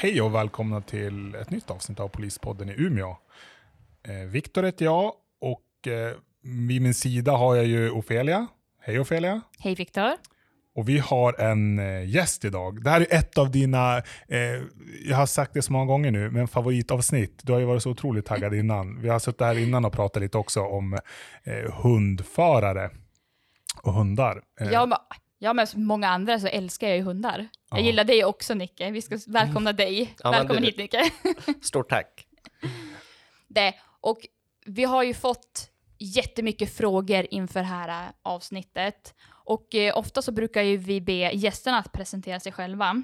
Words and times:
Hej 0.00 0.22
och 0.22 0.34
välkomna 0.34 0.80
till 0.80 1.34
ett 1.34 1.50
nytt 1.50 1.70
avsnitt 1.70 2.00
av 2.00 2.08
Polispodden 2.08 2.68
i 2.68 2.74
Umeå. 2.76 3.16
Eh, 4.08 4.14
Viktor 4.14 4.62
heter 4.62 4.84
jag 4.84 5.12
och 5.40 5.88
eh, 5.92 6.16
vid 6.42 6.82
min 6.82 6.94
sida 6.94 7.32
har 7.32 7.56
jag 7.56 7.66
ju 7.66 7.90
Ofelia. 7.90 8.46
Hej 8.80 9.00
Ofelia. 9.00 9.40
Hej 9.58 9.74
Viktor. 9.74 10.10
Och 10.74 10.88
vi 10.88 10.98
har 10.98 11.40
en 11.40 11.78
eh, 11.78 12.08
gäst 12.08 12.44
idag. 12.44 12.84
Det 12.84 12.90
här 12.90 13.00
är 13.00 13.14
ett 13.18 13.38
av 13.38 13.50
dina, 13.50 13.96
eh, 14.28 14.38
jag 15.04 15.16
har 15.16 15.26
sagt 15.26 15.54
det 15.54 15.62
så 15.62 15.72
många 15.72 15.86
gånger 15.86 16.10
nu, 16.10 16.30
men 16.30 16.48
favoritavsnitt. 16.48 17.40
Du 17.42 17.52
har 17.52 17.60
ju 17.60 17.66
varit 17.66 17.82
så 17.82 17.90
otroligt 17.90 18.26
taggad 18.26 18.54
innan. 18.54 19.00
Vi 19.02 19.08
har 19.08 19.18
suttit 19.18 19.40
här 19.40 19.58
innan 19.58 19.84
och 19.84 19.92
pratat 19.92 20.22
lite 20.22 20.38
också 20.38 20.60
om 20.60 20.98
eh, 21.44 21.72
hundförare 21.82 22.90
och 23.82 23.92
hundar. 23.92 24.42
Eh, 24.60 24.68
Ja, 24.72 24.86
ja, 25.38 25.52
men 25.52 25.66
som 25.66 25.84
många 25.84 26.08
andra 26.08 26.38
så 26.40 26.46
älskar 26.46 26.88
jag 26.88 26.96
ju 26.96 27.02
hundar. 27.02 27.48
Jag 27.70 27.80
Ja. 27.80 27.84
gillar 27.84 28.04
dig 28.04 28.24
också 28.24 28.54
Nicke. 28.54 28.90
Vi 28.90 29.02
ska 29.02 29.18
välkomna 29.26 29.72
dig. 29.72 30.14
Ja, 30.22 30.30
men 30.30 30.40
Välkommen 30.40 30.62
hit 30.62 30.76
Nicke. 30.78 31.10
Stort 31.62 31.88
tack. 31.88 32.26
Det. 33.48 33.74
Och 34.00 34.18
vi 34.66 34.84
har 34.84 35.02
ju 35.02 35.14
fått 35.14 35.70
jättemycket 35.98 36.76
frågor 36.76 37.26
inför 37.30 37.60
det 37.60 37.66
här 37.66 37.88
äh, 38.06 38.12
avsnittet. 38.22 39.14
Och 39.44 39.74
eh, 39.74 39.98
ofta 39.98 40.22
så 40.22 40.32
brukar 40.32 40.62
ju 40.62 40.76
vi 40.76 41.00
be 41.00 41.12
gästerna 41.12 41.78
att 41.78 41.92
presentera 41.92 42.40
sig 42.40 42.52
själva. 42.52 43.02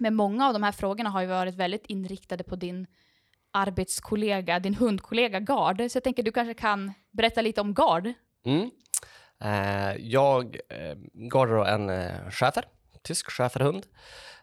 Men 0.00 0.14
många 0.14 0.46
av 0.46 0.52
de 0.52 0.62
här 0.62 0.72
frågorna 0.72 1.10
har 1.10 1.20
ju 1.20 1.26
varit 1.26 1.54
väldigt 1.54 1.86
inriktade 1.86 2.44
på 2.44 2.56
din 2.56 2.86
arbetskollega, 3.50 4.58
din 4.58 4.74
hundkollega 4.74 5.40
Gard. 5.40 5.76
Så 5.90 5.96
jag 5.96 6.04
tänker 6.04 6.22
du 6.22 6.32
kanske 6.32 6.54
kan 6.54 6.92
berätta 7.10 7.40
lite 7.42 7.60
om 7.60 7.74
Gard. 7.74 8.12
Mm. 8.44 8.70
Eh, 9.40 9.96
jag 9.98 10.56
eh, 10.68 10.96
gav 11.12 11.48
då 11.48 11.64
en 11.64 11.90
eh, 11.90 12.30
schäfer, 12.30 12.64
tysk 13.02 13.30
schäferhund. 13.30 13.86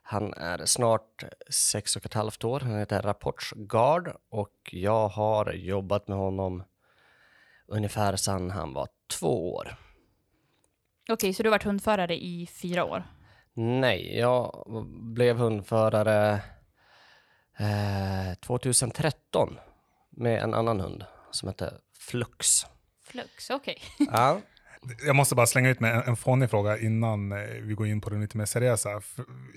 Han 0.03 0.33
är 0.33 0.65
snart 0.65 1.23
sex 1.49 1.95
och 1.95 2.05
ett 2.05 2.13
halvt 2.13 2.43
år. 2.43 2.59
Han 2.59 2.79
heter 2.79 3.01
Rapports 3.01 3.53
Gard 3.55 4.15
och 4.29 4.69
jag 4.71 5.07
har 5.07 5.53
jobbat 5.53 6.07
med 6.07 6.17
honom 6.17 6.63
ungefär 7.67 8.15
sedan 8.15 8.51
han 8.51 8.73
var 8.73 8.87
två 9.19 9.53
år. 9.53 9.75
Okej, 11.09 11.33
så 11.33 11.43
du 11.43 11.49
har 11.49 11.51
varit 11.51 11.63
hundförare 11.63 12.15
i 12.15 12.47
fyra 12.47 12.85
år? 12.85 13.03
Nej, 13.53 14.17
jag 14.19 14.65
blev 15.13 15.37
hundförare 15.37 16.41
eh, 17.57 18.33
2013 18.39 19.57
med 20.09 20.43
en 20.43 20.53
annan 20.53 20.79
hund 20.79 21.05
som 21.31 21.49
heter 21.49 21.79
Flux. 21.99 22.65
Flux, 23.03 23.49
okej. 23.49 23.81
Ja. 24.11 24.41
Jag 25.05 25.15
måste 25.15 25.35
bara 25.35 25.47
slänga 25.47 25.69
ut 25.69 25.79
med 25.79 25.95
en, 25.95 26.01
en 26.01 26.15
fånig 26.15 26.49
fråga 26.49 26.77
innan 26.77 27.31
eh, 27.31 27.37
vi 27.61 27.73
går 27.73 27.87
in 27.87 28.01
på 28.01 28.09
det 28.09 28.19
lite 28.19 28.37
mer 28.37 28.45
seriösa. 28.45 28.89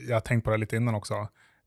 Jag 0.08 0.16
har 0.16 0.20
tänkt 0.20 0.44
på 0.44 0.50
det 0.50 0.56
lite 0.56 0.76
innan 0.76 0.94
också. 0.94 1.14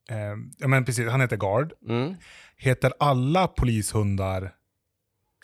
Eh, 0.10 0.18
ja, 0.58 0.68
men 0.68 0.86
precis, 0.86 1.10
han 1.10 1.22
heter 1.22 1.38
Gard. 1.38 1.74
Mm. 1.90 2.16
Heter 2.58 2.94
alla 3.00 3.48
polishundar 3.48 4.54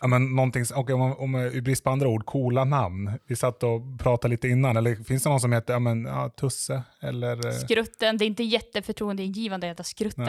Ja, 0.00 0.06
men 0.06 0.36
någonting, 0.36 0.64
okay, 0.76 0.94
om, 0.94 1.16
om, 1.16 1.36
i 1.36 1.60
brist 1.60 1.84
på 1.84 1.90
andra 1.90 2.08
ord, 2.08 2.26
coola 2.26 2.64
namn. 2.64 3.12
Vi 3.26 3.36
satt 3.36 3.62
och 3.62 3.98
pratade 3.98 4.32
lite 4.32 4.48
innan, 4.48 4.76
eller 4.76 4.94
finns 4.96 5.22
det 5.22 5.28
någon 5.28 5.40
som 5.40 5.52
heter 5.52 5.72
ja, 5.72 5.78
men, 5.78 6.04
ja, 6.04 6.28
Tusse? 6.28 6.82
Eller, 7.00 7.46
eh, 7.46 7.52
Skrutten, 7.52 8.18
det 8.18 8.24
är 8.24 8.26
inte 8.26 8.42
jätteförtroendeingivande 8.42 9.66
att 9.66 9.70
heta 9.70 9.82
Skrutten. 9.82 10.24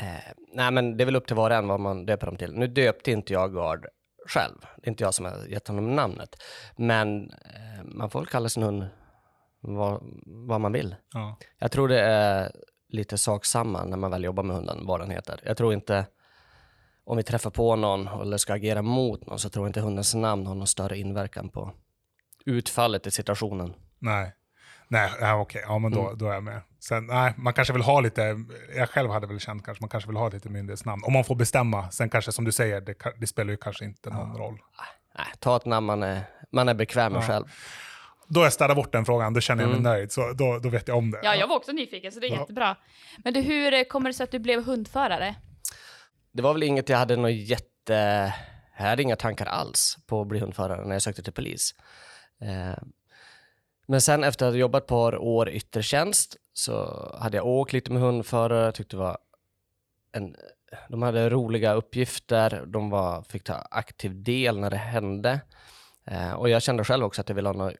Nej. 0.00 0.08
Eh, 0.08 0.32
nej, 0.54 0.70
men 0.70 0.96
det 0.96 1.04
är 1.04 1.06
väl 1.06 1.16
upp 1.16 1.26
till 1.26 1.36
var 1.36 1.50
och 1.50 1.56
en 1.56 1.68
vad 1.68 1.80
man 1.80 2.06
döper 2.06 2.26
dem 2.26 2.36
till. 2.36 2.52
Nu 2.52 2.66
döpte 2.66 3.12
inte 3.12 3.32
jag 3.32 3.54
Gard 3.54 3.86
själv. 4.26 4.56
Det 4.76 4.86
är 4.86 4.88
inte 4.88 5.04
jag 5.04 5.14
som 5.14 5.24
har 5.24 5.46
gett 5.48 5.68
honom 5.68 5.96
namnet. 5.96 6.42
Men 6.76 7.30
eh, 7.30 7.84
man 7.84 8.10
får 8.10 8.20
väl 8.20 8.26
kalla 8.26 8.48
sin 8.48 8.62
hund 8.62 8.86
vad, 9.60 10.00
vad 10.26 10.60
man 10.60 10.72
vill. 10.72 10.94
ja. 11.12 11.36
Jag 11.58 11.70
tror 11.72 11.88
det 11.88 12.00
är 12.00 12.52
lite 12.88 13.18
sak 13.18 13.44
samma 13.44 13.84
när 13.84 13.96
man 13.96 14.10
väl 14.10 14.24
jobbar 14.24 14.42
med 14.42 14.56
hunden, 14.56 14.86
vad 14.86 15.00
den 15.00 15.10
heter. 15.10 15.40
Jag 15.44 15.56
tror 15.56 15.72
inte, 15.72 16.06
om 17.04 17.16
vi 17.16 17.22
träffar 17.22 17.50
på 17.50 17.76
någon 17.76 18.08
eller 18.08 18.36
ska 18.36 18.54
agera 18.54 18.82
mot 18.82 19.26
någon, 19.26 19.38
så 19.38 19.48
tror 19.48 19.64
jag 19.64 19.68
inte 19.68 19.80
hundens 19.80 20.14
namn 20.14 20.46
har 20.46 20.54
någon 20.54 20.66
större 20.66 20.98
inverkan 20.98 21.48
på 21.48 21.72
utfallet 22.46 23.06
i 23.06 23.10
situationen. 23.10 23.74
Nej, 23.98 24.34
nej, 24.92 25.10
ja, 25.20 25.34
okej, 25.40 25.62
ja 25.66 25.78
men 25.78 25.92
då, 25.92 26.00
Mm. 26.06 26.18
då 26.18 26.28
är 26.28 26.32
jag 26.34 26.42
med. 26.42 26.60
Sen, 26.80 27.06
nej, 27.06 27.34
man 27.36 27.52
kanske 27.52 27.72
vill 27.72 27.82
ha 27.82 28.00
lite, 28.00 28.36
jag 28.76 28.88
själv 28.90 29.10
hade 29.10 29.26
väl 29.26 29.40
känt 29.40 29.64
kanske 29.64 29.82
man 29.82 29.88
kanske 29.88 30.08
vill 30.08 30.16
ha 30.16 30.28
lite 30.28 30.48
myndighetsnamn. 30.48 31.02
Om 31.04 31.12
man 31.12 31.24
får 31.24 31.34
bestämma, 31.34 31.90
sen 31.90 32.10
kanske 32.10 32.32
som 32.32 32.44
du 32.44 32.52
säger, 32.52 32.80
det, 32.80 32.94
det 33.20 33.26
spelar 33.26 33.50
ju 33.50 33.56
kanske 33.56 33.84
inte 33.84 34.10
någon 34.10 34.36
roll. 34.36 34.58
Nej, 35.18 35.26
ta 35.38 35.56
ett 35.56 35.64
namn 35.64 35.86
man 35.86 36.02
är, 36.02 36.20
man 36.52 36.68
är 36.68 36.74
bekväm 36.74 37.12
med 37.12 37.22
Ja. 37.22 37.26
själv. 37.26 37.44
Då 38.28 38.40
har 38.40 38.44
jag 38.46 38.52
städat 38.52 38.76
bort 38.76 38.92
den 38.92 39.04
frågan, 39.04 39.34
då 39.34 39.40
känner 39.40 39.62
jag 39.62 39.68
mig 39.70 39.78
Mm. 39.78 39.92
nöjd, 39.92 40.12
så 40.12 40.32
då, 40.32 40.58
då 40.58 40.68
vet 40.68 40.88
jag 40.88 40.96
om 40.96 41.10
det. 41.10 41.20
Ja, 41.22 41.34
jag 41.34 41.46
var 41.48 41.56
också 41.56 41.72
nyfiken, 41.72 42.12
så 42.12 42.20
det 42.20 42.26
är 42.26 42.30
Ja. 42.30 42.40
jättebra. 42.40 42.76
Men 43.24 43.34
du, 43.34 43.40
hur 43.40 43.74
eh, 43.74 43.82
kommer 43.84 44.10
det 44.10 44.14
sig 44.14 44.24
att 44.24 44.30
du 44.30 44.38
blev 44.38 44.64
hundförare? 44.64 45.34
Det 46.32 46.42
var 46.42 46.52
väl 46.52 46.62
inget 46.62 46.88
jag 46.88 46.98
hade 46.98 47.16
något 47.16 47.32
jätte... 47.32 48.34
Jag 48.78 48.84
hade 48.88 49.02
inga 49.02 49.16
tankar 49.16 49.46
alls 49.46 49.96
på 50.06 50.20
att 50.20 50.26
bli 50.28 50.38
hundförare 50.40 50.84
när 50.86 50.92
jag 50.92 51.02
sökte 51.02 51.22
till 51.22 51.32
polis. 51.32 51.74
Men 53.92 54.00
sen 54.00 54.24
efter 54.24 54.46
att 54.46 54.52
ha 54.52 54.58
jobbat 54.58 54.82
ett 54.82 54.88
par 54.88 55.18
år 55.18 55.48
i 55.48 55.52
yttre 55.52 55.82
tjänst 55.82 56.36
så 56.52 56.84
hade 57.20 57.36
jag 57.36 57.46
åkt 57.46 57.72
lite 57.72 57.92
med 57.92 58.02
hundförare, 58.02 58.64
Jag 58.64 58.74
tyckte 58.74 58.96
det 58.96 59.00
var 59.00 59.18
en... 60.12 60.36
De 60.88 61.02
hade 61.02 61.30
roliga 61.30 61.72
uppgifter, 61.72 62.64
de 62.66 62.90
var, 62.90 63.22
fick 63.22 63.44
ta 63.44 63.54
aktiv 63.54 64.22
del 64.22 64.60
när 64.60 64.70
det 64.70 64.76
hände. 64.76 65.40
Eh, 66.04 66.32
och 66.32 66.48
jag 66.48 66.62
kände 66.62 66.84
själv 66.84 67.04
också 67.04 67.20
att 67.20 67.28
jag 67.28 67.36
ville 67.36 67.48
ha 67.48 67.52
några 67.52 67.72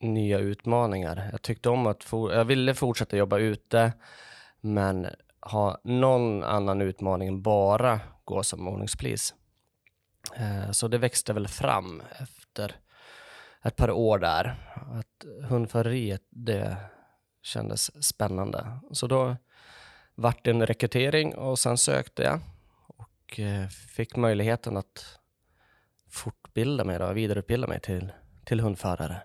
nya 0.00 0.38
utmaningar. 0.38 1.28
Jag 1.32 1.42
tyckte 1.42 1.68
om 1.68 1.86
att... 1.86 2.04
For, 2.04 2.32
jag 2.32 2.44
ville 2.44 2.74
fortsätta 2.74 3.16
jobba 3.16 3.38
ute, 3.38 3.92
men 4.60 5.06
ha 5.40 5.80
någon 5.84 6.44
annan 6.44 6.82
utmaning 6.82 7.28
än 7.28 7.42
bara 7.42 8.00
gå 8.24 8.42
som 8.42 8.68
ordningspolis. 8.68 9.34
Eh, 10.36 10.70
Så 10.70 10.88
det 10.88 10.98
växte 10.98 11.32
väl 11.32 11.48
fram 11.48 12.02
efter 12.18 12.76
ett 13.64 13.76
par 13.76 13.90
år 13.90 14.18
där. 14.18 14.54
Att 14.74 15.24
hundföreriet, 15.48 16.22
det 16.30 16.76
kändes 17.42 18.04
spännande. 18.04 18.66
Så 18.92 19.06
då 19.06 19.36
vart 20.14 20.44
det 20.44 20.50
en 20.50 20.66
rekrytering 20.66 21.34
och 21.34 21.58
sen 21.58 21.78
sökte 21.78 22.22
jag 22.22 22.40
och 22.86 23.40
eh, 23.40 23.68
fick 23.68 24.16
möjligheten 24.16 24.76
att 24.76 25.18
fortbilda 26.10 26.84
mig, 26.84 26.98
då, 26.98 27.12
vidareutbilda 27.12 27.66
mig 27.66 27.80
till, 27.80 28.12
till 28.44 28.60
hundförare. 28.60 29.22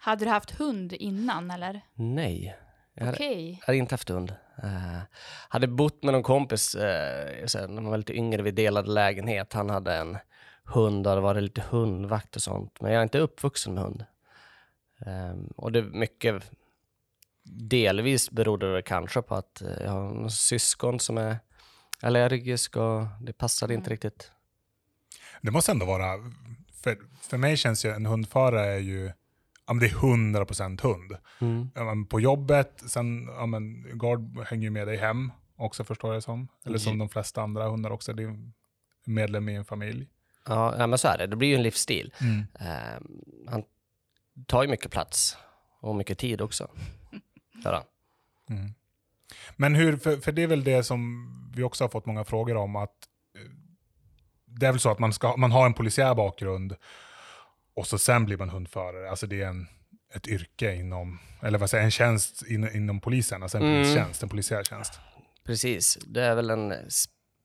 Hade 0.00 0.24
du 0.24 0.30
haft 0.30 0.50
hund 0.50 0.92
innan, 0.92 1.50
eller? 1.50 1.80
Nej, 1.94 2.56
jag 2.94 3.06
hade. 3.06 3.24
Jag 3.24 3.58
hade 3.66 3.78
inte 3.78 3.94
haft 3.94 4.08
hund. 4.08 4.34
Uh, 4.64 5.00
hade 5.48 5.66
bott 5.66 6.02
med 6.02 6.12
någon 6.12 6.22
kompis 6.22 6.74
uh, 6.74 6.80
när 6.80 7.68
man 7.68 7.90
var 7.90 7.98
lite 7.98 8.16
yngre, 8.16 8.42
vi 8.42 8.50
delade 8.50 8.90
lägenhet. 8.90 9.52
Han 9.52 9.70
hade 9.70 9.94
en 9.94 10.18
hund 10.64 11.06
och 11.06 11.14
det 11.14 11.20
var 11.20 11.40
lite 11.40 11.64
hundvakt 11.70 12.36
och 12.36 12.42
sånt. 12.42 12.80
Men 12.80 12.92
jag 12.92 12.98
är 12.98 13.02
inte 13.02 13.18
uppvuxen 13.18 13.74
med 13.74 13.82
hund. 13.82 14.04
Ehm, 15.06 15.46
och 15.56 15.72
det 15.72 15.78
är 15.78 15.82
mycket, 15.82 16.50
delvis 17.44 18.30
berodde 18.30 18.74
det 18.74 18.82
kanske 18.82 19.22
på 19.22 19.34
att 19.34 19.62
eh, 19.62 19.68
jag 19.84 19.90
har 19.90 20.02
någon 20.02 20.30
syskon 20.30 21.00
som 21.00 21.18
är 21.18 21.38
allergisk 22.02 22.76
och 22.76 23.02
det 23.20 23.32
passade 23.32 23.74
inte 23.74 23.86
Mm. 23.86 23.90
riktigt. 23.94 24.30
Det 25.42 25.50
måste 25.50 25.72
ändå 25.72 25.86
vara, 25.86 26.32
för, 26.82 26.98
för 27.20 27.36
mig 27.38 27.56
känns 27.56 27.84
ju 27.84 27.90
en 27.90 28.06
hundförare 28.06 28.66
är 28.74 28.78
ju, 28.78 29.04
ja 29.66 29.72
men 29.72 29.78
det 29.78 29.86
är 29.86 29.90
100% 29.90 30.82
hund. 30.82 31.16
Mm. 31.40 31.70
Ja, 31.74 31.84
men 31.84 32.06
på 32.06 32.20
jobbet, 32.20 32.82
sen, 32.86 33.26
ja 33.26 33.46
men 33.46 33.98
Gard 33.98 34.38
hänger 34.46 34.62
ju 34.64 34.70
med 34.70 34.86
dig 34.88 34.96
hem 34.96 35.32
också 35.56 35.84
förstår 35.84 36.14
jag 36.14 36.22
som. 36.22 36.48
Eller 36.64 36.78
som 36.78 36.98
de 36.98 37.08
flesta 37.08 37.42
andra 37.42 37.68
hundar 37.68 37.90
också, 37.90 38.12
det 38.12 38.22
är 38.22 38.26
en 38.28 38.52
medlem 39.06 39.48
i 39.48 39.54
en 39.54 39.64
familj. 39.64 40.08
Ja, 40.48 40.74
ja, 40.78 40.86
men 40.86 40.98
så 40.98 41.08
är 41.08 41.18
det. 41.18 41.26
Det 41.26 41.36
blir 41.36 41.48
ju 41.48 41.54
en 41.54 41.62
livsstil. 41.62 42.14
Mm. 42.20 42.46
Ehm, 42.60 43.20
han 43.48 43.64
tar 44.46 44.62
ju 44.62 44.68
mycket 44.68 44.90
plats 44.90 45.36
och 45.80 45.94
mycket 45.96 46.18
tid 46.18 46.40
också. 46.40 46.70
Mm. 48.50 48.74
Men 49.56 49.74
hur, 49.74 49.96
för, 49.96 50.16
för 50.16 50.32
det 50.32 50.42
är 50.42 50.46
väl 50.46 50.64
det 50.64 50.84
som 50.84 51.28
vi 51.56 51.62
också 51.62 51.84
har 51.84 51.88
fått 51.88 52.06
många 52.06 52.24
frågor 52.24 52.56
om, 52.56 52.76
att 52.76 52.90
eh, 53.34 53.50
det 54.46 54.66
är 54.66 54.72
väl 54.72 54.80
så 54.80 54.90
att 54.90 54.98
man, 54.98 55.12
ska, 55.12 55.36
man 55.36 55.52
har 55.52 55.66
en 55.66 55.74
polisiär 55.74 56.14
bakgrund 56.14 56.76
och 57.74 57.86
så 57.86 57.98
sen 57.98 58.24
blir 58.24 58.36
man 58.36 58.50
hundförare. 58.50 59.10
Alltså 59.10 59.26
det 59.26 59.42
är 59.42 59.46
en, 59.48 59.66
ett 60.14 60.28
yrke 60.28 60.74
inom, 60.74 61.18
eller 61.42 61.58
vad 61.58 61.70
säger 61.70 61.84
en 61.84 61.90
tjänst 61.90 62.42
in, 62.42 62.76
inom 62.76 63.00
polisen, 63.00 63.42
alltså 63.42 63.58
en 63.58 63.64
Mm. 63.64 63.82
polistjänst, 63.82 64.22
en 64.22 64.28
polisiär 64.28 64.64
tjänst. 64.64 65.00
Precis, 65.44 65.98
det 66.06 66.22
är 66.22 66.34
väl 66.34 66.50
en 66.50 66.74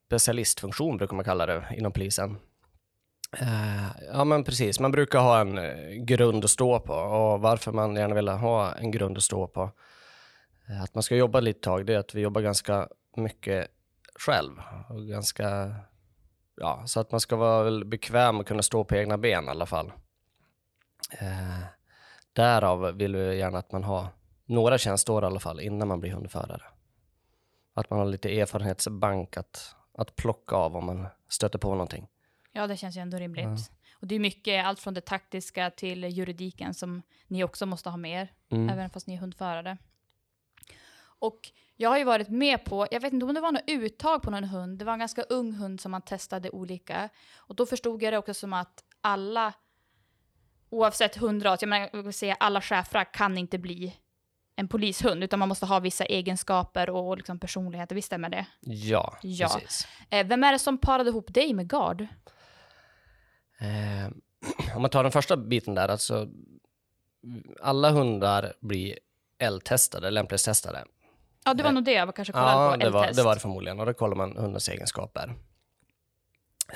specialistfunktion 0.09 0.97
brukar 0.97 1.15
man 1.15 1.25
kalla 1.25 1.45
det 1.45 1.67
inom 1.77 1.91
polisen. 1.91 2.37
Eh, 3.37 3.87
ja 4.13 4.23
men 4.23 4.43
precis, 4.43 4.79
man 4.79 4.91
brukar 4.91 5.19
ha 5.19 5.39
en 5.39 5.57
eh, 5.57 5.89
grund 6.03 6.43
att 6.43 6.49
stå 6.49 6.79
på 6.79 6.93
och 6.93 7.41
varför 7.41 7.71
man 7.71 7.95
gärna 7.95 8.15
vill 8.15 8.27
ha 8.27 8.73
en 8.73 8.91
grund 8.91 9.17
att 9.17 9.23
stå 9.23 9.47
på. 9.47 9.71
Eh, 10.69 10.83
att 10.83 10.95
man 10.95 11.03
ska 11.03 11.15
jobba 11.15 11.39
lite 11.39 11.59
tag, 11.59 11.85
det 11.85 11.93
är 11.93 11.99
att 11.99 12.15
vi 12.15 12.21
jobbar 12.21 12.41
ganska 12.41 12.87
mycket 13.15 13.67
själv 14.15 14.51
och 14.89 15.07
ganska, 15.07 15.75
ja, 16.55 16.83
så 16.85 16.99
att 16.99 17.11
man 17.11 17.19
ska 17.19 17.35
vara 17.35 17.63
väl 17.63 17.85
bekväm 17.85 18.39
och 18.39 18.47
kunna 18.47 18.61
stå 18.61 18.83
på 18.83 18.95
egna 18.95 19.17
ben 19.17 19.45
i 19.45 19.49
alla 19.49 19.65
fall. 19.65 19.91
Eh, 21.19 21.63
därav 22.33 22.97
vill 22.97 23.15
vi 23.15 23.37
gärna 23.37 23.57
att 23.57 23.71
man 23.71 23.83
har 23.83 24.07
några 24.45 24.77
tjänsteår 24.77 25.23
i 25.23 25.25
alla 25.25 25.39
fall 25.39 25.59
innan 25.59 25.87
man 25.87 25.99
blir 25.99 26.11
hundförare. 26.11 26.63
Att 27.73 27.89
man 27.89 27.99
har 27.99 28.05
lite 28.05 28.39
erfarenhetsbank 28.39 29.37
att, 29.37 29.75
att 29.97 30.15
plocka 30.15 30.55
av 30.55 30.75
om 30.75 30.85
man 30.85 31.07
stöter 31.29 31.59
på 31.59 31.69
någonting. 31.69 32.07
Ja, 32.51 32.67
det 32.67 32.77
känns 32.77 32.97
ju 32.97 33.01
ändå 33.01 33.17
rimligt. 33.17 33.71
Och 33.93 34.07
det 34.07 34.15
är 34.15 34.19
mycket, 34.19 34.65
allt 34.65 34.79
från 34.79 34.93
det 34.93 35.01
taktiska 35.01 35.69
till 35.69 36.03
juridiken 36.03 36.73
som 36.73 37.01
ni 37.27 37.43
också 37.43 37.65
måste 37.65 37.89
ha 37.89 37.97
med 37.97 38.21
er, 38.21 38.31
Mm. 38.51 38.69
även 38.69 38.89
fast 38.89 39.07
ni 39.07 39.13
är 39.13 39.17
hundförare. 39.19 39.77
Och 41.01 41.51
jag 41.75 41.89
har 41.89 41.97
ju 41.97 42.03
varit 42.03 42.29
med 42.29 42.65
på, 42.65 42.87
jag 42.91 42.99
vet 43.01 43.13
inte 43.13 43.25
om 43.25 43.33
det 43.33 43.41
var 43.41 43.51
något 43.51 43.63
uttag 43.67 44.21
på 44.21 44.31
någon 44.31 44.43
hund, 44.43 44.77
det 44.79 44.85
var 44.85 44.93
en 44.93 44.99
ganska 44.99 45.21
ung 45.21 45.53
hund 45.53 45.81
som 45.81 45.91
man 45.91 46.01
testade 46.01 46.49
olika. 46.49 47.09
Och 47.37 47.55
då 47.55 47.65
förstod 47.65 48.03
jag 48.03 48.13
det 48.13 48.17
också 48.17 48.33
som 48.33 48.53
att 48.53 48.83
alla, 49.01 49.53
oavsett 50.69 51.15
hundras, 51.15 51.61
jag 51.61 51.69
menar, 51.69 51.89
jag 51.93 52.13
säga 52.13 52.35
alla 52.39 52.61
schäfrar 52.61 53.13
kan 53.13 53.37
inte 53.37 53.57
bli 53.57 53.95
en 54.55 54.67
polishund, 54.67 55.23
utan 55.23 55.39
man 55.39 55.49
måste 55.49 55.65
ha 55.65 55.79
vissa 55.79 56.05
egenskaper 56.05 56.89
och 56.89 57.17
liksom 57.17 57.39
personligheter. 57.39 57.95
Visst 57.95 58.05
stämmer 58.05 58.29
det? 58.29 58.45
Ja, 58.59 59.17
Ja. 59.21 59.47
precis. 59.53 59.87
Eh, 60.09 60.27
vem 60.27 60.43
är 60.43 60.51
det 60.51 60.59
som 60.59 60.77
parade 60.77 61.09
ihop 61.09 61.33
dig 61.33 61.53
med 61.53 61.69
Gard? 61.69 62.07
Eh, 63.59 64.07
om 64.75 64.81
man 64.81 64.91
tar 64.91 65.03
den 65.03 65.11
första 65.11 65.37
biten 65.37 65.75
där, 65.75 65.87
alltså 65.89 66.27
alla 67.61 67.89
hundar 67.91 68.53
blir 68.59 68.99
L-testade, 69.39 70.09
lämplighetstestade. 70.09 70.83
Ja, 71.45 71.53
det 71.53 71.63
var 71.63 71.69
Eh, 71.69 71.73
nog 71.73 71.83
det 71.83 71.91
jag 71.91 72.15
kanske 72.15 72.31
kollade 72.31 72.51
Ja, 72.51 72.71
på. 72.71 72.77
det 72.77 72.89
var, 72.89 73.01
L-test. 73.03 73.17
det 73.17 73.23
var 73.23 73.35
det 73.35 73.41
förmodligen. 73.41 73.79
Och 73.79 73.85
då 73.85 73.93
kollar 73.93 74.15
man 74.15 74.37
hundens 74.37 74.69
egenskaper. 74.69 75.35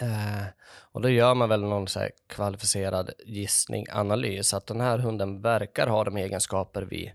Eh, 0.02 0.44
och 0.92 1.02
då 1.02 1.10
gör 1.10 1.36
man 1.36 1.50
väl 1.50 1.62
någon 1.62 1.88
så 1.88 2.10
kvalificerad 2.28 3.12
gissning, 3.26 3.86
analys, 3.92 4.54
att 4.54 4.68
den 4.68 4.82
här 4.82 4.98
hunden 4.98 5.42
verkar 5.42 5.88
ha 5.88 6.04
de 6.04 6.18
egenskaper 6.18 6.82
vi, 6.82 7.14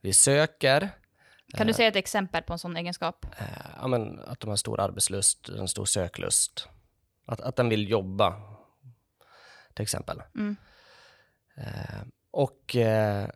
vi 0.00 0.12
söker. 0.12 0.88
Kan 1.56 1.66
du 1.66 1.72
säga 1.72 1.88
ett 1.88 1.96
exempel 1.96 2.42
på 2.42 2.52
en 2.52 2.58
sån 2.58 2.76
egenskap? 2.76 3.26
Eh, 3.38 3.46
ja, 3.80 3.86
men 3.86 4.18
att 4.18 4.40
de 4.40 4.50
har 4.50 4.56
stor 4.56 4.80
arbetslust, 4.80 5.48
en 5.48 5.68
stor 5.68 5.84
söklust. 5.84 6.68
Att, 7.26 7.40
att 7.40 7.56
den 7.56 7.68
vill 7.68 7.90
jobba, 7.90 8.34
till 9.74 9.82
exempel. 9.82 10.22
Mm. 10.34 10.56
Eh, 11.56 12.02
och 12.30 12.76
eh, 12.76 13.28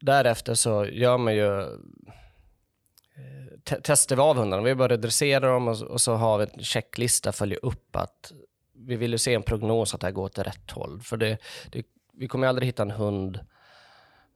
därefter 0.00 0.54
så 0.54 0.86
gör 0.86 1.18
man 1.18 1.34
ju 1.34 1.60
eh, 1.60 3.58
te- 3.64 3.80
tester 3.80 4.16
vi 4.16 4.22
av 4.22 4.36
hundarna. 4.36 4.62
Vi 4.62 4.74
börjar 4.74 4.98
dressera 4.98 5.52
dem 5.52 5.68
och, 5.68 5.82
och 5.82 6.00
så 6.00 6.14
har 6.14 6.38
vi 6.38 6.46
en 6.54 6.64
checklista 6.64 7.32
följer 7.32 7.64
upp 7.64 7.96
att 7.96 8.32
vi 8.72 8.96
vill 8.96 9.12
ju 9.12 9.18
se 9.18 9.34
en 9.34 9.42
prognos 9.42 9.94
att 9.94 10.00
det 10.00 10.06
här 10.06 10.12
går 10.12 10.24
åt 10.24 10.38
rätt 10.38 10.70
håll. 10.70 11.00
För 11.00 11.16
det, 11.16 11.38
det, 11.70 11.86
vi 12.12 12.28
kommer 12.28 12.46
aldrig 12.46 12.66
hitta 12.66 12.82
en 12.82 12.90
hund 12.90 13.40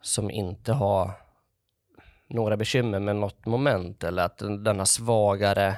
som 0.03 0.31
inte 0.31 0.73
har 0.73 1.13
några 2.29 2.57
bekymmer 2.57 3.01
med 3.01 3.17
något 3.17 3.47
moment 3.47 4.05
eller 4.05 4.23
att 4.23 4.39
den, 4.39 4.65
den 4.65 4.79
har 4.79 4.87
svagare, 4.87 5.77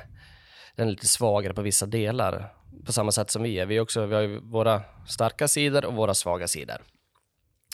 den 0.76 0.87
är 0.87 0.90
lite 0.90 1.06
svagare 1.06 1.54
på 1.54 1.62
vissa 1.62 1.87
delar. 1.87 2.54
På 2.84 2.92
samma 2.92 3.12
sätt 3.12 3.30
som 3.30 3.42
vi 3.42 3.58
är. 3.58 3.66
Vi, 3.66 3.80
också, 3.80 4.06
vi 4.06 4.14
har 4.14 4.22
ju 4.22 4.40
våra 4.40 4.82
starka 5.06 5.48
sidor 5.48 5.84
och 5.84 5.94
våra 5.94 6.14
svaga 6.14 6.48
sidor. 6.48 6.82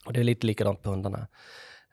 Och 0.05 0.13
det 0.13 0.21
är 0.21 0.25
lite 0.25 0.47
likadant 0.47 0.83
på 0.83 0.91
hundarna. 0.91 1.27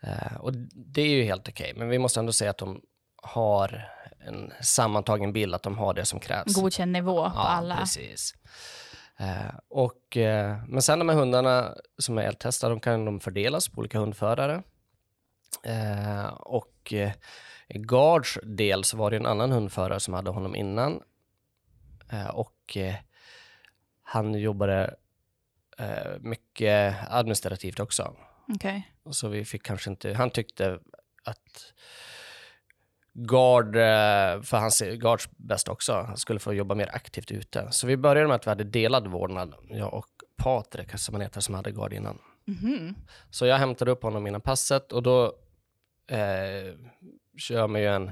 Eh, 0.01 0.35
och 0.39 0.53
det 0.73 1.01
är 1.01 1.09
ju 1.09 1.23
helt 1.23 1.49
okej, 1.49 1.73
men 1.75 1.89
vi 1.89 1.99
måste 1.99 2.19
ändå 2.19 2.31
säga 2.31 2.51
att 2.51 2.57
de 2.57 2.81
har 3.15 3.89
en 4.27 4.53
sammantagen 4.61 5.33
bild, 5.33 5.55
att 5.55 5.63
de 5.63 5.77
har 5.77 5.93
det 5.93 6.05
som 6.05 6.19
krävs. 6.19 6.55
Godkänd 6.55 6.91
nivå 6.91 7.29
på 7.29 7.39
alla. 7.39 7.77
precis. 7.77 8.33
Eh, 9.17 9.55
och, 9.69 10.17
eh, 10.17 10.57
men 10.67 10.81
sen 10.81 10.99
de 10.99 11.09
här 11.09 11.15
hundarna 11.15 11.75
som 11.97 12.17
är 12.17 12.21
L-testade, 12.21 12.73
de 12.73 12.79
kan 12.79 13.05
de 13.05 13.19
fördelas 13.19 13.69
på 13.69 13.79
olika 13.79 13.99
hundförare. 13.99 14.63
Och 16.39 16.93
i 17.67 17.79
Gards 17.79 18.37
del 18.43 18.83
så 18.83 18.97
var 18.97 19.11
det 19.11 19.17
en 19.17 19.25
annan 19.25 19.51
hundförare 19.51 19.99
som 19.99 20.13
hade 20.13 20.31
honom 20.31 20.55
innan. 20.55 21.01
Eh, 22.09 22.27
och 22.27 22.77
eh, 22.77 22.95
han 24.03 24.33
jobbade 24.33 24.95
eh, 25.77 26.19
mycket 26.19 26.95
administrativt 27.09 27.79
också. 27.79 28.15
Och 29.03 29.15
Så 29.15 29.27
vi 29.27 29.45
fick 29.45 29.63
kanske 29.63 29.89
inte, 29.89 30.13
han 30.13 30.29
tyckte 30.29 30.79
att 31.23 31.73
Gard, 33.13 33.73
för 34.45 34.57
hans 34.57 34.81
Gards 34.81 35.29
bästa 35.37 35.71
också, 35.71 35.93
han 35.93 36.17
skulle 36.17 36.39
få 36.39 36.53
jobba 36.53 36.75
mer 36.75 36.89
aktivt 36.95 37.31
ute. 37.31 37.67
Så 37.71 37.87
vi 37.87 37.97
började 37.97 38.27
med 38.27 38.35
att 38.35 38.47
vi 38.47 38.49
hade 38.49 38.63
delad 38.63 39.07
vårdnad, 39.07 39.55
jag 39.69 39.93
och 39.93 40.05
Patrik 40.37 40.97
som 40.97 41.15
han 41.15 41.21
heter, 41.21 41.41
som 41.41 41.55
hade 41.55 41.71
Gard 41.71 41.93
innan. 41.93 42.19
Mhm. 42.45 42.95
Så 43.29 43.45
jag 43.45 43.57
hämtade 43.57 43.91
upp 43.91 44.03
honom 44.03 44.27
innan 44.27 44.41
passet 44.41 44.91
och 44.91 45.03
då 45.03 45.25
eh, 46.07 46.75
kör 47.37 47.67
man 47.67 47.81
ju 47.81 47.87
en 47.87 48.11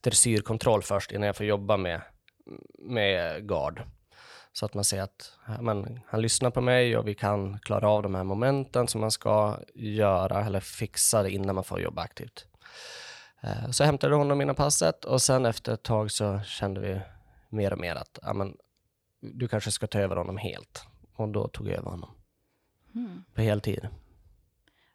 dressyrkontroll 0.00 0.82
först 0.82 1.12
innan 1.12 1.26
jag 1.26 1.36
får 1.36 1.46
jobba 1.46 1.76
med, 1.76 2.02
med 2.78 3.48
Gard. 3.48 3.82
Så 4.52 4.66
att 4.66 4.74
man 4.74 4.84
ser 4.84 5.02
att 5.02 5.32
men, 5.60 6.00
han 6.06 6.22
lyssnar 6.22 6.50
på 6.50 6.60
mig 6.60 6.96
och 6.96 7.08
vi 7.08 7.14
kan 7.14 7.58
klara 7.58 7.88
av 7.88 8.02
de 8.02 8.14
här 8.14 8.24
momenten 8.24 8.88
som 8.88 9.00
man 9.00 9.10
ska 9.10 9.58
göra 9.74 10.44
eller 10.44 10.60
fixa 10.60 11.28
innan 11.28 11.54
man 11.54 11.64
får 11.64 11.80
jobba 11.80 12.02
aktivt. 12.02 12.46
Eh, 13.42 13.70
så 13.70 13.82
jag 13.82 13.86
hämtade 13.86 14.14
honom 14.14 14.40
innan 14.40 14.54
passet 14.54 15.04
och 15.04 15.22
sen 15.22 15.46
efter 15.46 15.72
ett 15.72 15.82
tag 15.82 16.10
så 16.10 16.40
kände 16.40 16.80
vi 16.80 17.00
mer 17.48 17.72
och 17.72 17.78
mer 17.78 17.94
att 17.94 18.18
ja, 18.22 18.32
men, 18.32 18.56
du 19.20 19.48
kanske 19.48 19.70
ska 19.70 19.86
ta 19.86 19.98
över 19.98 20.16
honom 20.16 20.36
helt. 20.36 20.86
Och 21.16 21.28
då 21.28 21.48
tog 21.48 21.68
jag 21.68 21.76
över 21.78 21.90
honom 21.90 22.10
Mm. 22.94 23.24
på 23.34 23.40
heltid. 23.42 23.88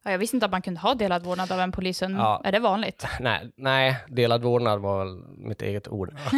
Ja, 0.04 0.12
jag 0.12 0.18
visste 0.18 0.36
inte 0.38 0.46
att 0.46 0.52
man 0.52 0.62
kunde 0.62 0.80
ha 0.80 0.96
delad 0.96 1.24
vårdnad 1.24 1.52
av 1.52 1.60
en 1.60 1.72
polishund. 1.72 2.18
Ja. 2.18 2.42
Är 2.44 2.52
det 2.52 2.60
vanligt? 2.60 3.06
Nej, 3.20 3.52
nej, 3.56 3.98
delad 4.08 4.42
vårdnad 4.44 4.80
var 4.82 5.00
väl 5.06 5.24
mitt 5.38 5.62
eget 5.62 5.88
ord. 5.88 6.14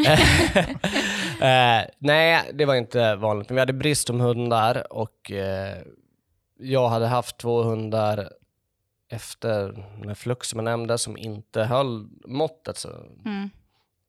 eh, 1.41 1.81
nej, 1.97 2.49
det 2.53 2.65
var 2.65 2.75
inte 2.75 3.15
vanligt. 3.15 3.49
Men 3.49 3.55
vi 3.55 3.59
hade 3.59 3.73
brist 3.73 4.09
om 4.09 4.19
hundar 4.19 4.93
och 4.93 5.31
eh, 5.31 5.77
jag 6.59 6.89
hade 6.89 7.07
haft 7.07 7.37
två 7.37 7.63
hundar 7.63 8.29
efter 9.09 9.85
när 10.05 10.13
Flux 10.13 10.47
som 10.47 10.57
jag 10.59 10.63
nämnde 10.63 10.97
som 10.97 11.17
inte 11.17 11.63
höll 11.63 12.07
måttet 12.25 12.77
så, 12.77 12.89
Mm. 13.25 13.49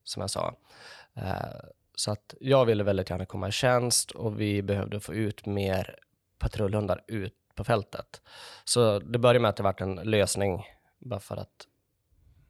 som 0.05 0.20
jag 0.20 0.31
sa. 0.31 0.55
Eh, 1.14 1.34
så 1.94 2.12
att 2.12 2.34
jag 2.40 2.64
ville 2.64 2.84
väldigt 2.84 3.10
gärna 3.10 3.27
komma 3.27 3.48
i 3.48 3.53
tjänst 3.53 4.10
och 4.10 4.41
vi 4.41 4.62
behövde 4.62 5.00
få 5.00 5.15
ut 5.15 5.46
mer 5.46 5.96
patrullhundar 6.38 7.00
ut 7.06 7.34
på 7.55 7.65
fältet. 7.65 8.23
Så 8.65 8.99
det 8.99 9.19
började 9.19 9.39
med 9.39 9.49
att 9.49 9.56
det 9.56 9.63
vart 9.63 9.81
en 9.81 9.94
lösning 9.94 10.67
bara 10.99 11.21
för 11.21 11.37
att 11.37 11.67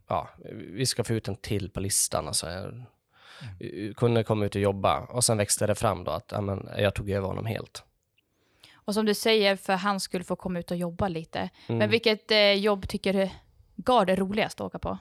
ja, 0.09 0.29
vi 0.53 0.87
ska 0.87 1.05
få 1.05 1.13
ut 1.13 1.29
en 1.29 1.37
till 1.37 1.71
på 1.71 1.81
listan. 1.81 2.29
Alltså, 2.29 2.47
jag 2.51 3.97
kunde 3.97 4.25
komma 4.25 4.45
ut 4.45 4.55
och 4.55 4.61
jobba 4.61 5.01
och 5.01 5.25
sen 5.25 5.39
växte 5.39 5.67
det 5.67 5.75
fram 5.75 6.05
då 6.05 6.11
att 6.11 6.33
ja, 6.33 6.41
men, 6.41 6.69
jag 6.79 6.95
tog 6.95 7.11
över 7.11 7.29
honom 7.29 7.47
helt. 7.47 7.85
Och 8.75 8.95
som 8.95 9.07
du 9.07 9.15
säger, 9.15 9.57
för 9.57 9.73
han 9.73 10.01
skulle 10.01 10.25
få 10.25 10.37
komma 10.37 10.59
ut 10.59 10.71
och 10.71 10.77
jobba 10.77 11.09
lite. 11.09 11.39
Mm. 11.39 11.79
Men 11.79 11.91
vilket 11.91 12.31
eh, 12.31 12.53
jobb 12.53 12.89
tycker 12.89 13.31
Gard 13.77 14.11
är 14.11 14.17
roligast 14.17 14.61
att 14.61 14.67
åka 14.67 14.79
på? 14.79 14.99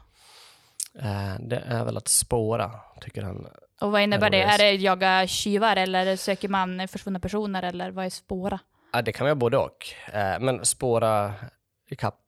Eh, 1.00 1.36
det 1.40 1.64
är 1.66 1.86
väl 1.86 1.98
att 1.98 2.08
spåra, 2.08 2.72
tycker 3.02 3.24
han. 3.24 3.48
Och 3.82 3.92
vad 3.92 4.02
innebär 4.02 4.28
Är 4.28 4.32
det 4.32 4.38
det? 4.38 4.44
Är 4.44 4.58
det 4.58 4.72
jaga 4.72 5.28
tjuvar 5.28 5.76
eller 5.76 6.16
söker 6.16 6.50
man 6.50 6.88
försvunna 6.88 7.20
personer 7.20 7.64
eller 7.64 7.92
vad 7.92 8.06
är 8.06 8.10
spåra? 8.10 8.60
Ja, 8.94 9.02
det 9.02 9.12
kan 9.12 9.26
vara 9.26 9.36
både 9.36 9.58
och. 9.58 9.88
Eh, 10.14 10.40
men 10.40 10.66
spåra 10.66 11.34
ikapp 11.90 12.20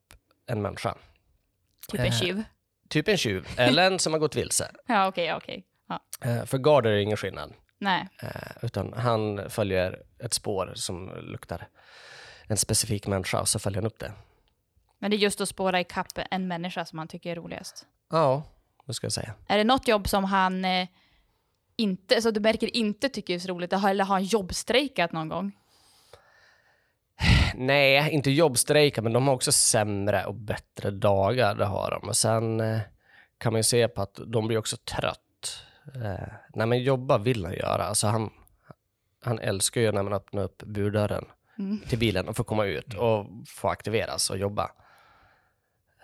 en 0.46 0.62
människa. 0.62 0.94
Typ 1.88 2.00
en 2.00 2.06
Eh. 2.06 2.12
tjuv? 2.20 2.42
Typ 2.88 3.08
en 3.08 3.16
tjuv, 3.16 3.48
eller 3.56 3.86
en 3.86 3.98
som 3.98 4.12
har 4.12 4.20
gått 4.20 4.36
vilse. 4.36 4.70
Ja, 4.86 5.08
okej, 5.08 5.24
ja, 5.26 5.36
okej. 5.36 5.64
Ja. 5.88 6.00
Eh, 6.24 6.44
för 6.44 6.58
Gard 6.58 6.86
är 6.86 6.90
det 6.90 7.02
ingen 7.02 7.16
skillnad. 7.16 7.54
Nej. 7.78 8.08
Eh, 8.22 8.28
utan 8.62 8.92
han 8.92 9.50
följer 9.50 10.02
ett 10.18 10.34
spår 10.34 10.72
som 10.74 11.10
luktar 11.16 11.68
en 12.48 12.56
specifik 12.56 13.06
människa 13.06 13.40
och 13.40 13.48
så 13.48 13.58
följer 13.58 13.80
han 13.82 13.86
upp 13.86 13.98
det. 13.98 14.12
Men 14.98 15.10
det 15.10 15.16
är 15.16 15.18
just 15.18 15.40
att 15.40 15.48
spåra 15.48 15.80
i 15.80 15.84
kapp 15.84 16.06
en 16.30 16.48
människa 16.48 16.84
som 16.84 16.98
han 16.98 17.08
tycker 17.08 17.30
är 17.30 17.34
roligast. 17.36 17.86
Ja, 18.10 18.42
det 18.86 18.94
ska 18.94 19.04
jag 19.04 19.12
säga. 19.12 19.34
Är 19.48 19.58
det 19.58 19.64
något 19.64 19.88
jobb 19.88 20.08
som 20.08 20.24
han 20.24 20.64
inte, 21.76 22.22
så 22.22 22.30
du 22.30 22.40
märker 22.40 22.76
inte 22.76 23.08
tycker 23.08 23.34
är 23.34 23.38
så 23.38 23.48
roligt, 23.48 23.72
eller 23.72 24.04
har 24.04 24.14
han 24.14 24.24
jobbstrejkat 24.24 25.12
någon 25.12 25.28
gång? 25.28 25.52
Nej, 27.56 28.10
inte 28.10 28.30
jobbstrejka, 28.30 29.02
men 29.02 29.12
de 29.12 29.28
har 29.28 29.34
också 29.34 29.52
sämre 29.52 30.24
och 30.24 30.34
bättre 30.34 30.90
dagar, 30.90 31.54
det 31.54 31.64
har 31.64 31.90
de. 31.90 32.08
Och 32.08 32.16
sen 32.16 32.60
eh, 32.60 32.80
kan 33.38 33.52
man 33.52 33.58
ju 33.58 33.62
se 33.64 33.88
på 33.88 34.02
att 34.02 34.20
de 34.26 34.46
blir 34.46 34.58
också 34.58 34.76
trött. 34.76 35.20
Eh, 35.94 36.32
nej, 36.54 36.66
men 36.66 36.82
jobba 36.82 37.18
vill 37.18 37.44
han 37.44 37.54
göra. 37.54 37.84
Alltså 37.84 38.06
han, 38.06 38.30
han 39.24 39.38
älskar 39.38 39.80
ju 39.80 39.92
när 39.92 40.02
man 40.02 40.12
öppnar 40.12 40.42
upp 40.42 40.62
burdörren 40.62 41.24
Mm. 41.58 41.78
till 41.88 41.98
bilen 41.98 42.28
och 42.28 42.36
får 42.36 42.44
komma 42.44 42.64
ut 42.64 42.94
och 42.94 43.26
få 43.46 43.68
aktiveras 43.68 44.30
och 44.30 44.38
jobba. 44.38 44.70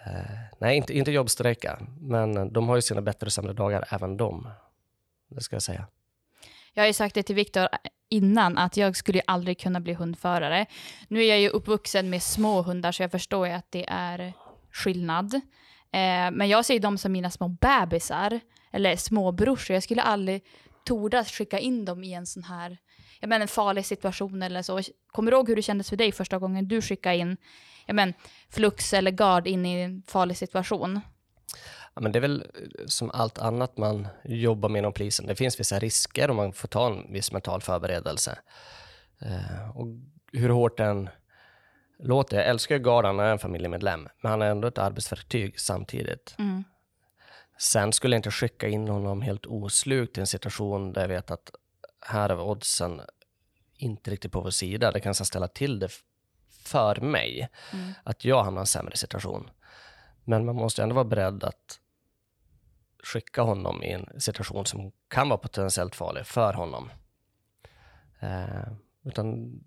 Eh, 0.06 0.38
nej, 0.58 0.76
inte, 0.76 0.98
inte 0.98 1.10
jobbstrejka, 1.10 1.78
men 2.00 2.52
de 2.52 2.68
har 2.68 2.76
ju 2.76 2.82
sina 2.82 3.00
bättre 3.00 3.26
och 3.26 3.32
sämre 3.32 3.52
dagar, 3.52 3.84
även 3.90 4.16
de. 4.16 4.48
Det 5.28 5.40
ska 5.40 5.56
jag 5.56 5.62
säga. 5.62 5.86
Jag 6.74 6.82
har 6.82 6.86
ju 6.86 6.92
sagt 6.92 7.14
det 7.14 7.22
till 7.22 7.34
Viktor 7.34 7.68
innan 8.08 8.58
att 8.58 8.76
jag 8.76 8.96
skulle 8.96 9.18
ju 9.18 9.24
aldrig 9.26 9.60
kunna 9.60 9.80
bli 9.80 9.92
hundförare. 9.94 10.66
Nu 11.08 11.20
är 11.20 11.28
jag 11.28 11.40
ju 11.40 11.48
uppvuxen 11.48 12.10
med 12.10 12.22
små 12.22 12.62
hundar 12.62 12.92
så 12.92 13.02
jag 13.02 13.10
förstår 13.10 13.46
ju 13.46 13.52
att 13.52 13.72
det 13.72 13.84
är 13.88 14.32
skillnad. 14.72 15.34
Eh, 15.92 16.30
men 16.32 16.48
jag 16.48 16.64
ser 16.64 16.74
ju 16.74 16.80
dem 16.80 16.98
som 16.98 17.12
mina 17.12 17.30
små 17.30 17.48
bebisar. 17.48 18.40
eller 18.72 18.96
småbrorsor. 18.96 19.74
Jag 19.74 19.82
skulle 19.82 20.02
aldrig 20.02 20.42
tordas 20.84 21.30
skicka 21.32 21.58
in 21.58 21.84
dem 21.84 22.04
i 22.04 22.12
en 22.12 22.26
sån 22.26 22.42
här, 22.42 22.78
jag 23.20 23.28
menar 23.28 23.42
en 23.42 23.48
farlig 23.48 23.86
situation 23.86 24.42
eller 24.42 24.62
så. 24.62 24.80
Kommer 25.12 25.30
du 25.30 25.36
ihåg 25.36 25.48
hur 25.48 25.56
det 25.56 25.62
kändes 25.62 25.88
för 25.88 25.96
dig 25.96 26.12
första 26.12 26.38
gången 26.38 26.68
du 26.68 26.82
skickade 26.82 27.16
in, 27.16 27.36
jag 27.86 27.94
menar 27.94 28.14
flux 28.50 28.92
eller 28.92 29.10
gard 29.10 29.46
in 29.46 29.66
i 29.66 29.80
en 29.80 30.02
farlig 30.06 30.36
situation? 30.36 31.00
Ja, 31.94 32.00
men 32.00 32.12
det 32.12 32.18
är 32.18 32.20
väl 32.20 32.40
eh, 32.40 32.86
som 32.86 33.10
allt 33.10 33.38
annat 33.38 33.76
man 33.76 34.08
jobbar 34.24 34.68
med 34.68 34.78
inom 34.78 34.92
polisen. 34.92 35.26
Det 35.26 35.34
finns 35.34 35.60
vissa 35.60 35.78
risker 35.78 36.30
och 36.30 36.36
man 36.36 36.52
får 36.52 36.68
ta 36.68 36.86
en 36.86 37.12
viss 37.12 37.32
mental 37.32 37.60
förberedelse. 37.62 38.38
Eh, 39.20 39.76
och 39.76 39.86
hur 40.32 40.48
hårt 40.48 40.76
den 40.76 41.08
låter, 41.98 42.36
jag 42.36 42.46
älskar 42.46 42.74
ju 42.74 42.82
Gard, 42.82 43.04
han 43.04 43.20
är 43.20 43.24
en 43.32 43.38
familjemedlem, 43.38 44.08
men 44.22 44.30
han 44.30 44.42
är 44.42 44.50
ändå 44.50 44.68
ett 44.68 44.78
arbetsverktyg 44.78 45.60
samtidigt. 45.60 46.34
Mm. 46.38 46.64
Sen 47.58 47.92
skulle 47.92 48.14
jag 48.16 48.18
inte 48.18 48.30
skicka 48.30 48.68
in 48.68 48.88
honom 48.88 49.22
helt 49.22 49.46
oslukt 49.46 50.18
i 50.18 50.20
en 50.20 50.26
situation 50.26 50.92
där 50.92 51.00
jag 51.00 51.08
vet 51.08 51.30
att 51.30 51.50
här 52.06 52.28
är 52.28 52.40
oddsen 52.40 53.00
inte 53.76 54.10
riktigt 54.10 54.32
på 54.32 54.40
vår 54.40 54.50
sida. 54.50 54.92
Det 54.92 55.00
kan 55.00 55.14
ställa 55.14 55.48
till 55.48 55.78
det 55.78 55.88
för 56.64 57.00
mig, 57.00 57.48
Mm. 57.72 57.92
att 58.04 58.24
jag 58.24 58.44
hamnar 58.44 58.60
i 58.60 58.62
en 58.62 58.66
sämre 58.66 58.96
situation. 58.96 59.50
Men 60.30 60.44
man 60.44 60.56
måste 60.56 60.82
ändå 60.82 60.94
vara 60.94 61.04
beredd 61.04 61.44
att 61.44 61.80
skicka 63.02 63.42
honom 63.42 63.82
i 63.82 63.92
en 63.92 64.20
situation 64.20 64.66
som 64.66 64.92
kan 65.08 65.28
vara 65.28 65.38
potentiellt 65.38 65.94
farlig 65.94 66.26
för 66.26 66.52
honom. 66.52 66.90
Eh, 68.20 68.72
utan 69.04 69.60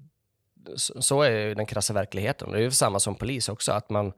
så, 0.76 1.22
är 1.22 1.32
ju 1.32 1.56
den 1.56 1.66
krassa 1.66 1.94
verkligheten. 1.94 2.52
Det 2.52 2.58
är 2.58 2.62
ju 2.62 2.72
samma 2.72 3.00
som 3.00 3.16
polis 3.16 3.50
också, 3.50 3.72
att 3.72 3.90
man 3.90 4.14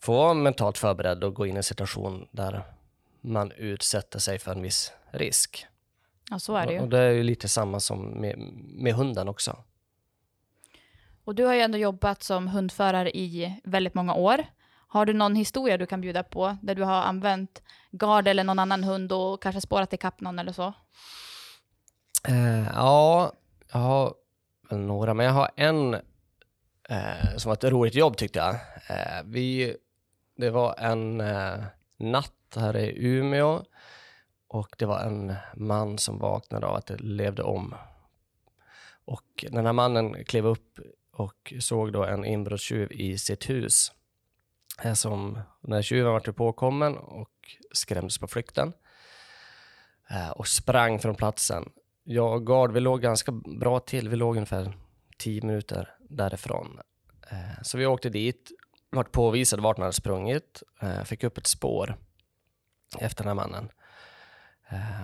får 0.00 0.14
vara 0.14 0.34
mentalt 0.34 0.78
förberedd 0.78 1.24
och 1.24 1.34
gå 1.34 1.46
in 1.46 1.54
i 1.54 1.56
en 1.56 1.62
situation 1.62 2.28
där 2.30 2.62
man 3.20 3.52
utsätter 3.52 4.18
sig 4.18 4.38
för 4.38 4.52
en 4.52 4.62
viss 4.62 4.92
risk. 5.10 5.66
Ja, 6.30 6.38
så 6.38 6.56
är 6.56 6.66
det 6.66 6.78
Och 6.78 6.84
ju. 6.84 6.90
det 6.90 6.98
är 6.98 7.10
ju 7.10 7.22
lite 7.22 7.48
samma 7.48 7.80
som 7.80 8.20
med, 8.20 8.38
med 8.64 8.94
hunden 8.94 9.28
också. 9.28 9.64
Och 11.24 11.34
du 11.34 11.44
har 11.44 11.54
ju 11.54 11.60
ändå 11.60 11.78
jobbat 11.78 12.22
som 12.22 12.48
hundförare 12.48 13.16
i 13.16 13.60
väldigt 13.64 13.94
många 13.94 14.14
år. 14.14 14.46
Har 14.86 15.06
du 15.06 15.12
någon 15.12 15.34
historia 15.34 15.78
du 15.78 15.86
kan 15.86 16.00
bjuda 16.00 16.22
på 16.22 16.56
där 16.62 16.74
du 16.74 16.82
har 16.82 17.02
använt 17.02 17.62
gard 17.90 18.28
eller 18.28 18.44
någon 18.44 18.58
annan 18.58 18.84
hund 18.84 19.12
och 19.12 19.42
kanske 19.42 19.60
spårat 19.60 19.92
ikapp 19.92 20.20
någon 20.20 20.38
eller 20.38 20.52
så? 20.52 20.72
Uh, 22.28 22.66
ja, 22.74 23.32
jag 23.72 23.78
har 23.78 24.14
väl 24.70 24.78
några, 24.78 25.14
men 25.14 25.26
jag 25.26 25.32
har 25.32 25.50
en 25.56 25.94
uh, 25.94 27.36
som 27.36 27.48
var 27.48 27.52
ett 27.54 27.64
roligt 27.64 27.94
jobb 27.94 28.16
tyckte 28.16 28.38
jag. 28.38 28.54
Uh, 28.54 29.22
vi, 29.24 29.76
det 30.36 30.50
var 30.50 30.74
en 30.78 31.22
natt 31.98 32.32
här 32.56 32.76
i 32.76 33.06
Umeå 33.06 33.62
och 34.48 34.68
det 34.78 34.86
var 34.86 35.00
en 35.00 35.34
man 35.54 35.98
som 35.98 36.18
vaknade 36.18 36.66
av 36.66 36.74
att 36.74 36.86
det 36.86 36.96
levde 36.96 37.42
om. 37.42 37.74
Och 39.04 39.44
den 39.50 39.66
här 39.66 39.72
mannen 39.72 40.24
klev 40.24 40.46
upp 40.46 40.78
och 41.12 41.52
såg 41.60 41.92
då 41.92 42.04
en 42.04 42.24
inbrottstjuv 42.24 42.92
i 42.92 43.18
sitt 43.18 43.50
hus. 43.50 43.92
Eh, 44.82 44.94
som, 44.94 45.38
när 45.60 45.82
tjuven 45.82 46.12
var 46.12 46.20
påkommen 46.20 46.96
och 46.96 47.30
skrämdes 47.72 48.18
på 48.18 48.26
flykten 48.26 48.72
eh, 50.10 50.30
och 50.30 50.48
sprang 50.48 50.98
från 50.98 51.14
platsen 51.14 51.72
jag 52.08 52.34
och 52.34 52.46
Gard, 52.46 52.72
vi 52.72 52.80
låg 52.80 53.00
ganska 53.00 53.32
bra 53.32 53.80
till. 53.80 54.08
Vi 54.08 54.16
låg 54.16 54.36
ungefär 54.36 54.76
10 55.18 55.42
minuter 55.42 55.94
därifrån. 56.08 56.80
Eh, 57.30 57.62
så 57.62 57.78
vi 57.78 57.86
åkte 57.86 58.08
dit, 58.08 58.50
vart 58.90 59.12
påvisade 59.12 59.62
vart 59.62 59.76
han 59.76 59.82
hade 59.82 59.92
sprungit, 59.92 60.62
fick 61.04 61.24
upp 61.24 61.38
ett 61.38 61.46
spår 61.46 61.96
efter 62.98 63.24
den 63.24 63.28
här 63.28 63.46
mannen. 63.48 63.68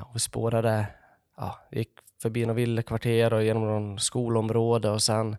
Och 0.07 0.17
vi 0.17 0.21
spårade, 0.21 0.87
ja, 1.37 1.59
gick 1.71 1.91
förbi 2.23 2.41
några 2.41 2.55
villakvarter 2.55 3.33
och 3.33 3.45
genom 3.45 3.67
någon 3.67 3.99
skolområde 3.99 4.91
och 4.91 5.03
sen 5.03 5.37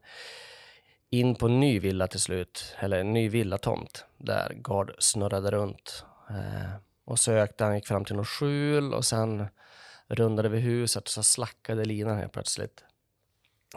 in 1.13 1.35
på 1.35 1.45
en 1.45 1.59
ny 1.59 1.79
villa 1.79 2.07
till 2.07 2.19
slut, 2.19 2.75
eller 2.79 2.99
en 2.99 3.13
ny 3.13 3.29
villatomt 3.29 4.05
där 4.17 4.53
Gard 4.53 4.91
snurrade 4.99 5.51
runt 5.51 6.05
eh, 6.29 6.71
och 7.05 7.19
sökte. 7.19 7.63
Han 7.63 7.75
gick 7.75 7.87
fram 7.87 8.05
till 8.05 8.15
något 8.15 8.27
skjul 8.27 8.93
och 8.93 9.05
sen 9.05 9.47
rundade 10.07 10.49
vi 10.49 10.59
huset 10.59 11.03
och 11.03 11.09
så 11.09 11.23
slackade 11.23 11.85
linan 11.85 12.17
helt 12.17 12.31
plötsligt. 12.31 12.83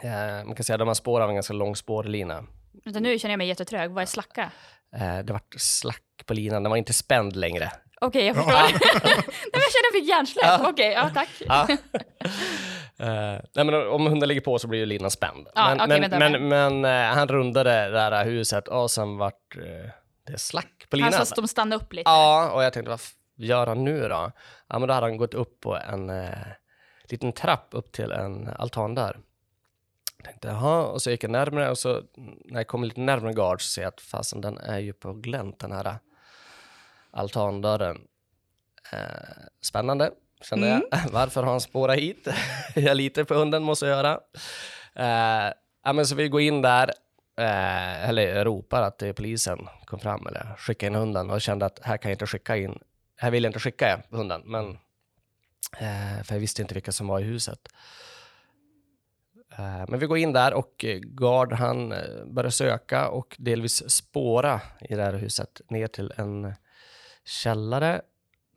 Eh, 0.03 0.45
man 0.45 0.55
kan 0.55 0.63
säga 0.63 0.75
att 0.75 0.79
de 0.79 0.87
har 0.87 0.95
spår 0.95 1.21
av 1.21 1.29
en 1.29 1.35
ganska 1.35 1.53
lång 1.53 1.75
spårlina. 1.75 2.45
Utan 2.85 3.03
nu 3.03 3.19
känner 3.19 3.31
jag 3.31 3.37
mig 3.37 3.47
jättetrög. 3.47 3.91
Vad 3.91 4.01
är 4.01 4.05
slacka? 4.05 4.51
Eh, 4.95 5.19
det 5.19 5.33
var 5.33 5.41
slack 5.57 6.03
på 6.25 6.33
linan, 6.33 6.63
den 6.63 6.69
var 6.69 6.77
inte 6.77 6.93
spänd 6.93 7.35
längre. 7.35 7.71
Okej, 8.01 8.25
jag 8.25 8.35
förstår. 8.35 8.51
Men 9.51 9.61
jag 9.61 9.71
känner 9.71 9.93
jag 9.93 9.93
fick 9.93 10.09
hjärnsläpp. 10.09 10.61
Okej, 10.73 10.91
ja 10.91 11.09
tack. 11.13 11.29
Ja. 11.39 11.67
Eh, 12.99 13.39
nej, 13.53 13.65
men 13.65 13.87
om 13.87 14.07
hunden 14.07 14.29
ligger 14.29 14.41
på 14.41 14.59
så 14.59 14.67
blir 14.67 14.79
ju 14.79 14.85
linan 14.85 15.11
spänd. 15.11 15.47
Ja, 15.55 15.75
men 15.75 15.81
okej, 15.81 16.09
men, 16.09 16.31
men, 16.31 16.81
men 16.81 16.85
eh, 16.85 17.15
han 17.15 17.27
rundade 17.27 17.89
det 17.89 17.99
här 17.99 18.25
huset 18.25 18.67
och 18.67 18.91
sen 18.91 19.17
vart 19.17 19.57
eh, 19.57 19.89
det 20.23 20.37
slack 20.37 20.85
på 20.89 20.95
linan. 20.95 21.13
Han 21.13 21.25
sa 21.25 21.35
de 21.35 21.47
stannade 21.47 21.83
upp 21.83 21.93
lite. 21.93 22.09
Ja, 22.09 22.51
och 22.51 22.63
jag 22.63 22.73
tänkte 22.73 22.89
vad 22.89 23.01
gör 23.35 23.67
han 23.67 23.83
nu 23.83 24.07
då? 24.07 24.31
Ja, 24.67 24.79
men 24.79 24.87
då 24.87 24.93
hade 24.93 25.07
han 25.07 25.17
gått 25.17 25.33
upp 25.33 25.61
på 25.61 25.77
en 25.77 26.11
liten 27.09 27.33
trapp 27.33 27.67
upp 27.71 27.91
till 27.91 28.11
en 28.11 28.47
altandörr. 28.47 29.19
Jag 30.17 30.25
tänkte 30.25 30.47
jaha, 30.47 30.83
och 30.83 31.01
så 31.01 31.11
gick 31.11 31.23
jag 31.23 31.31
närmare 31.31 31.69
och 31.69 31.77
så 31.77 32.01
när 32.45 32.59
jag 32.59 32.67
kom 32.67 32.83
lite 32.83 32.99
närmare 32.99 33.33
gard 33.33 33.61
så 33.61 33.67
ser 33.67 33.81
jag 33.81 33.89
att 33.89 34.01
fasen 34.01 34.41
den 34.41 34.57
är 34.57 34.79
ju 34.79 34.93
på 34.93 35.13
glänt 35.13 35.59
den 35.59 35.71
här 35.71 35.95
altandörren. 37.11 38.01
Spännande, 39.61 40.11
kände 40.41 40.67
jag. 40.67 40.81
Varför 41.11 41.43
har 41.43 41.51
han 41.51 41.61
spårat 41.61 41.97
hit? 41.97 42.27
jag 42.75 42.97
litar 42.97 43.23
på 43.23 43.33
hunden, 43.33 43.63
måste 43.63 43.85
jag 43.85 43.97
göra. 43.97 44.19
Eh, 44.95 45.53
ja, 45.83 45.93
men 45.93 46.07
så 46.07 46.15
vi 46.15 46.29
går 46.29 46.41
in 46.41 46.61
där, 46.61 46.91
eh, 47.37 48.09
eller 48.09 48.45
ropar 48.45 48.81
att 48.81 49.01
är 49.01 49.13
polisen 49.13 49.67
kom 49.85 49.99
fram, 49.99 50.27
eller 50.27 50.55
skicka 50.57 50.87
in 50.87 50.95
hunden 50.95 51.29
och 51.29 51.41
kände 51.41 51.65
att 51.65 51.79
här 51.83 51.97
kan 51.97 52.11
jag 52.11 52.15
inte 52.15 52.27
skicka 52.27 52.57
in, 52.57 52.79
här 53.17 53.31
vill 53.31 53.43
jag 53.43 53.49
inte 53.49 53.59
skicka 53.59 54.01
hunden, 54.09 54.41
men 54.45 54.69
eh, 55.79 56.23
för 56.23 56.35
jag 56.35 56.39
visste 56.39 56.61
inte 56.61 56.73
vilka 56.73 56.91
som 56.91 57.07
var 57.07 57.19
i 57.19 57.23
huset. 57.23 57.59
Eh, 59.57 59.83
Men 59.87 59.99
vi 59.99 60.05
går 60.05 60.17
in 60.17 60.33
där 60.33 60.53
och 60.53 60.85
eh, 60.85 60.99
Gard 60.99 61.53
han 61.53 61.91
eh, 61.91 62.25
börjar 62.25 62.49
söka 62.51 63.09
och 63.09 63.35
delvis 63.39 63.89
spåra 63.89 64.61
i 64.81 64.95
det 64.95 65.03
här 65.03 65.13
huset 65.13 65.61
ner 65.69 65.87
till 65.87 66.13
en 66.15 66.53
källare 67.25 68.01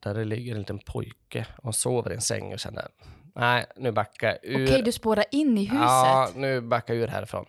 där 0.00 0.14
det 0.14 0.24
ligger 0.24 0.52
en 0.52 0.58
liten 0.58 0.78
pojke 0.78 1.46
och 1.62 1.74
sover 1.74 2.10
i 2.10 2.14
en 2.14 2.20
säng 2.20 2.52
och 2.52 2.58
känner 2.58 2.88
nej, 3.34 3.66
nu 3.76 3.92
backar 3.92 4.28
jag 4.28 4.38
ur. 4.42 4.66
Okej, 4.66 4.82
du 4.82 4.92
spårar 4.92 5.24
in 5.30 5.58
i 5.58 5.64
huset. 5.64 5.82
Ja, 5.82 6.28
nu 6.34 6.60
backar 6.60 6.94
jag 6.94 7.02
ur 7.02 7.08
härifrån. 7.08 7.46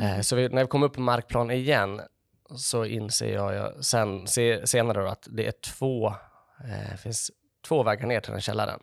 Eh, 0.00 0.20
så 0.20 0.36
vi, 0.36 0.48
när 0.48 0.62
vi 0.62 0.68
kommer 0.68 0.86
upp 0.86 0.92
på 0.92 1.00
markplan 1.00 1.50
igen 1.50 2.00
så 2.56 2.84
inser 2.84 3.34
jag, 3.34 3.54
jag 3.54 3.84
sen, 3.84 4.26
se, 4.26 4.66
senare 4.66 5.02
då 5.02 5.08
att 5.08 5.28
det 5.30 5.46
är 5.46 5.52
två, 5.52 6.08
eh, 6.64 6.96
finns 6.96 7.30
två 7.66 7.82
vägar 7.82 8.06
ner 8.06 8.20
till 8.20 8.32
den 8.32 8.40
källaren. 8.40 8.80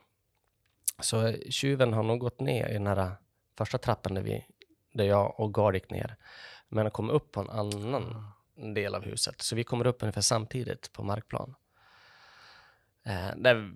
Så 0.99 1.33
tjuven 1.49 1.93
har 1.93 2.03
nog 2.03 2.19
gått 2.19 2.39
ner 2.39 2.69
i 2.69 2.73
den 2.73 2.87
här 2.87 3.11
första 3.57 3.77
trappan 3.77 4.13
där, 4.13 4.21
vi, 4.21 4.45
där 4.93 5.05
jag 5.05 5.39
och 5.39 5.53
Gard 5.53 5.75
gick 5.75 5.89
ner. 5.89 6.15
Men 6.69 6.91
kommit 6.91 7.13
upp 7.13 7.31
på 7.31 7.41
en 7.41 7.49
annan 7.49 8.31
del 8.75 8.95
av 8.95 9.03
huset. 9.03 9.41
Så 9.41 9.55
vi 9.55 9.63
kommer 9.63 9.87
upp 9.87 10.03
ungefär 10.03 10.21
samtidigt 10.21 10.93
på 10.93 11.03
markplan. 11.03 11.55
Eh, 13.05 13.35
där, 13.37 13.73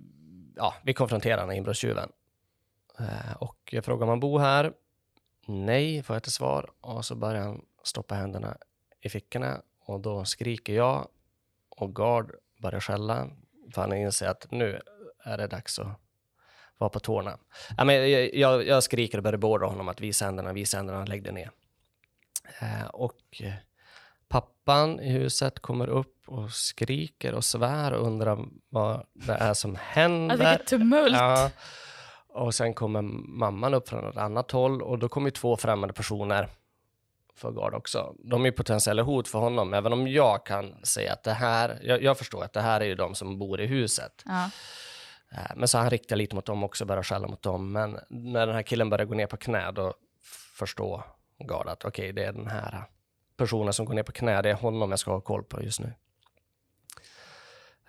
ja, 0.56 0.76
vi 0.84 0.94
konfronterar 0.94 1.38
den 1.38 1.50
här 1.50 1.56
inbrottstjuven. 1.56 2.12
Eh, 3.00 3.34
och 3.40 3.58
jag 3.72 3.86
frågar 3.86 4.04
om 4.04 4.10
han 4.10 4.20
bor 4.20 4.40
här. 4.40 4.74
Nej, 5.48 6.04
får 6.04 6.16
jag 6.16 6.24
till 6.24 6.32
svar. 6.32 6.72
Och 6.82 7.06
så 7.06 7.16
börjar 7.16 7.42
han 7.42 7.66
stoppa 7.84 8.16
händerna 8.16 8.58
i 9.02 9.10
fickorna. 9.10 9.62
Och 9.80 10.00
då 10.00 10.26
skriker 10.26 10.74
jag 10.74 11.08
och 11.70 11.96
Gard 11.96 12.32
börjar 12.58 12.80
skälla. 12.80 13.30
För 13.74 13.82
han 13.82 13.94
inser 13.94 14.28
att 14.28 14.52
nu 14.52 14.82
är 15.24 15.38
det 15.38 15.48
dags 15.48 15.80
att 15.80 16.00
vara 16.78 16.90
på 16.90 17.00
tårna. 17.00 17.38
Ja, 17.78 17.84
men 17.84 18.12
jag, 18.12 18.36
jag, 18.36 18.68
jag 18.68 18.84
skriker 18.84 19.18
och 19.18 19.24
börjar 19.24 19.38
beordra 19.38 19.68
honom 19.68 19.88
att 19.88 20.02
visa 20.02 20.26
händerna, 20.26 20.54
visa 20.54 20.78
händerna, 20.78 21.06
lägg 21.06 21.24
dig 21.24 21.34
ner. 21.34 21.52
Eh, 22.62 22.86
och 22.86 23.42
pappan 24.66 25.00
i 25.00 25.10
huset 25.12 25.60
kommer 25.60 25.88
upp 25.90 26.24
och 26.28 26.52
skriker 26.52 27.34
och 27.34 27.44
svär 27.44 27.94
och 27.94 28.08
undrar 28.08 28.46
vad 28.70 29.06
det 29.14 29.34
är 29.34 29.54
som 29.54 29.76
händer. 29.82 30.36
Alltså, 30.36 30.50
vilket 30.50 30.68
tumult. 30.68 31.16
Ja. 31.16 31.50
Och 32.30 32.56
sen 32.56 32.74
kommer 32.74 33.02
mamman 33.40 33.74
upp 33.74 33.90
från 33.90 34.10
ett 34.10 34.18
annat 34.18 34.52
håll 34.52 34.82
och 34.82 35.00
då 35.00 35.10
kommer 35.10 35.30
två 35.30 35.58
främmande 35.58 35.94
personer 35.94 36.50
för 37.36 37.52
Gard 37.52 37.74
också. 37.74 38.16
De 38.24 38.46
är 38.46 38.52
potentiella 38.52 39.04
hot 39.04 39.28
för 39.28 39.40
honom, 39.40 39.74
även 39.74 39.94
om 39.94 40.08
jag 40.08 40.46
kan 40.46 40.86
säga 40.86 41.14
att 41.14 41.24
det 41.24 41.34
här, 41.34 41.80
jag, 41.84 42.04
jag 42.04 42.18
förstår 42.18 42.44
att 42.44 42.54
det 42.54 42.62
här 42.62 42.82
är 42.82 42.86
ju 42.86 42.96
de 42.96 43.16
som 43.16 43.40
bor 43.40 43.62
i 43.62 43.66
huset. 43.66 44.24
Ja. 44.26 44.50
Eh, 45.32 45.52
Men 45.56 45.68
så 45.68 45.78
han 45.78 45.90
riktar 45.90 46.16
lite 46.16 46.36
mot 46.36 46.46
dem 46.46 46.64
också, 46.64 46.86
börjar 46.86 47.04
skälla 47.04 47.28
mot 47.28 47.42
dem. 47.42 47.72
Men 47.72 48.00
när 48.10 48.48
den 48.48 48.56
här 48.56 48.64
killen 48.64 48.90
börjar 48.90 49.06
gå 49.06 49.14
ner 49.14 49.28
på 49.28 49.38
knä, 49.38 49.72
då 49.72 49.94
förstår 50.60 51.04
Gard 51.48 51.68
att 51.68 51.86
okej, 51.86 52.12
det 52.14 52.24
är 52.24 52.34
den 52.34 52.48
här 52.48 52.84
personen 53.38 53.74
som 53.74 53.86
går 53.86 53.94
ner 53.94 54.04
på 54.04 54.12
knä, 54.12 54.42
det 54.42 54.50
är 54.50 54.54
honom 54.54 54.90
jag 54.90 55.00
ska 55.00 55.12
ha 55.12 55.22
koll 55.22 55.44
på 55.44 55.64
just 55.64 55.80
nu. 55.80 55.94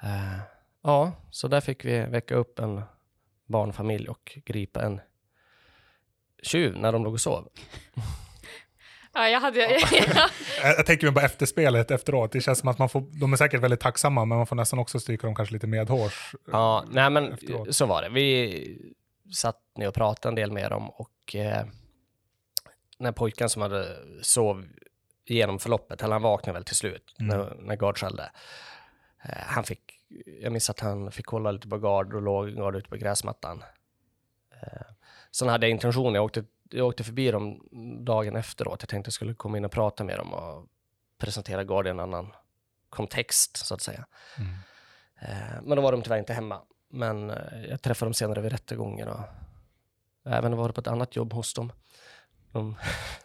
Eh, 0.03 0.39
Ja, 0.87 1.13
så 1.31 1.49
där 1.49 1.61
fick 1.61 1.85
vi 1.85 2.01
väcka 2.01 2.35
upp 2.35 2.59
en 2.59 2.83
barnfamilj 3.47 4.09
och 4.09 4.39
gripa 4.45 4.83
en 4.83 5.01
tjuv 6.43 6.77
när 6.77 6.93
de 6.93 7.05
låg 7.05 7.13
och 7.13 7.21
sov. 7.21 7.49
Ja, 9.17 9.29
jag 9.29 9.41
hade... 9.41 9.59
Jag, 10.63 10.79
jag 10.79 10.87
tänker 10.87 11.07
mig 11.07 11.13
bara 11.13 11.25
efterspelet 11.25 11.91
efteråt. 11.91 12.33
Det 12.33 12.41
känns 12.41 12.59
som 12.59 12.69
att 12.69 12.79
man 12.79 12.89
får, 12.89 13.01
de 13.21 13.33
är 13.33 13.37
säkert 13.37 13.61
väldigt 13.61 13.81
tacksamma, 13.81 14.25
men 14.25 14.39
man 14.39 14.47
får 14.47 14.57
nästan 14.57 14.79
också 14.79 15.01
stryka 15.01 15.27
dem 15.27 15.35
kanske 15.35 15.53
lite 15.53 15.67
medhårs. 15.67 16.35
Ja, 16.53 16.85
nej 16.91 17.11
men 17.11 17.33
efteråt. 17.33 17.75
så 17.77 17.87
var 17.87 18.03
det. 18.03 18.09
Vi 18.09 18.93
satt 19.35 19.61
ner 19.77 19.89
och 19.89 19.95
pratade 19.95 20.31
en 20.31 20.35
del 20.35 20.53
med 20.53 20.71
dem 20.71 20.91
och 20.91 21.35
eh, 21.35 21.67
den 22.99 23.05
här 23.05 23.13
pojken 23.13 23.49
som 23.49 23.63
hade 23.63 23.97
sov 24.23 24.67
igenom 25.25 25.59
förloppet, 25.59 26.03
eller 26.03 26.13
han 26.13 26.23
vaknade 26.23 26.55
väl 26.59 26.65
till 26.65 26.77
slut 26.77 27.15
Mm. 27.21 27.39
när, 27.39 27.55
när 27.55 27.77
Gard 27.77 27.99
skällde. 27.99 28.31
Eh, 29.25 29.43
han 29.47 29.65
fick, 29.65 29.81
jag 30.43 30.53
minns 30.53 30.71
att 30.71 30.81
han 30.81 31.11
fick 31.13 31.27
kolla 31.27 31.51
lite 31.51 31.69
på 31.69 31.79
Gard 31.79 32.15
och 32.15 32.23
låg 32.23 32.49
Gard 32.49 32.77
ute 32.77 32.89
på 32.89 32.97
gräsmattan. 32.97 33.65
Eh, 34.63 34.83
sen 35.31 35.49
hade 35.49 35.67
jag 35.67 35.71
intention, 35.71 36.15
jag 36.15 36.25
åkte, 36.25 36.45
jag 36.71 36.87
åkte 36.87 37.05
förbi 37.05 37.31
dem 37.31 37.69
dagen 38.05 38.37
efteråt. 38.37 38.83
Jag 38.83 38.89
tänkte 38.89 39.09
jag 39.09 39.13
skulle 39.15 39.35
komma 39.35 39.57
in 39.57 39.65
och 39.65 39.73
prata 39.73 40.05
med 40.05 40.19
dem 40.19 40.33
och 40.33 40.67
presentera 41.19 41.65
Gard 41.65 41.87
i 41.87 41.91
en 41.91 42.01
annan 42.01 42.33
kontext, 42.89 43.57
så 43.57 43.75
att 43.75 43.81
säga. 43.83 44.07
Mm. 44.39 44.53
Eh, 45.21 45.63
men 45.63 45.77
då 45.77 45.83
var 45.83 45.93
de 45.93 46.03
tyvärr 46.03 46.19
inte 46.19 46.33
hemma. 46.35 46.63
Men 46.89 47.33
jag 47.69 47.83
träffade 47.83 48.07
dem 48.07 48.15
senare 48.15 48.41
vid 48.41 48.53
rättegången 48.53 49.09
och 49.09 49.21
även 50.25 50.57
varit 50.57 50.75
på 50.75 50.81
ett 50.81 50.87
annat 50.87 51.17
jobb 51.17 51.33
hos 51.33 51.55
dem. 51.55 51.73
De, 52.53 52.77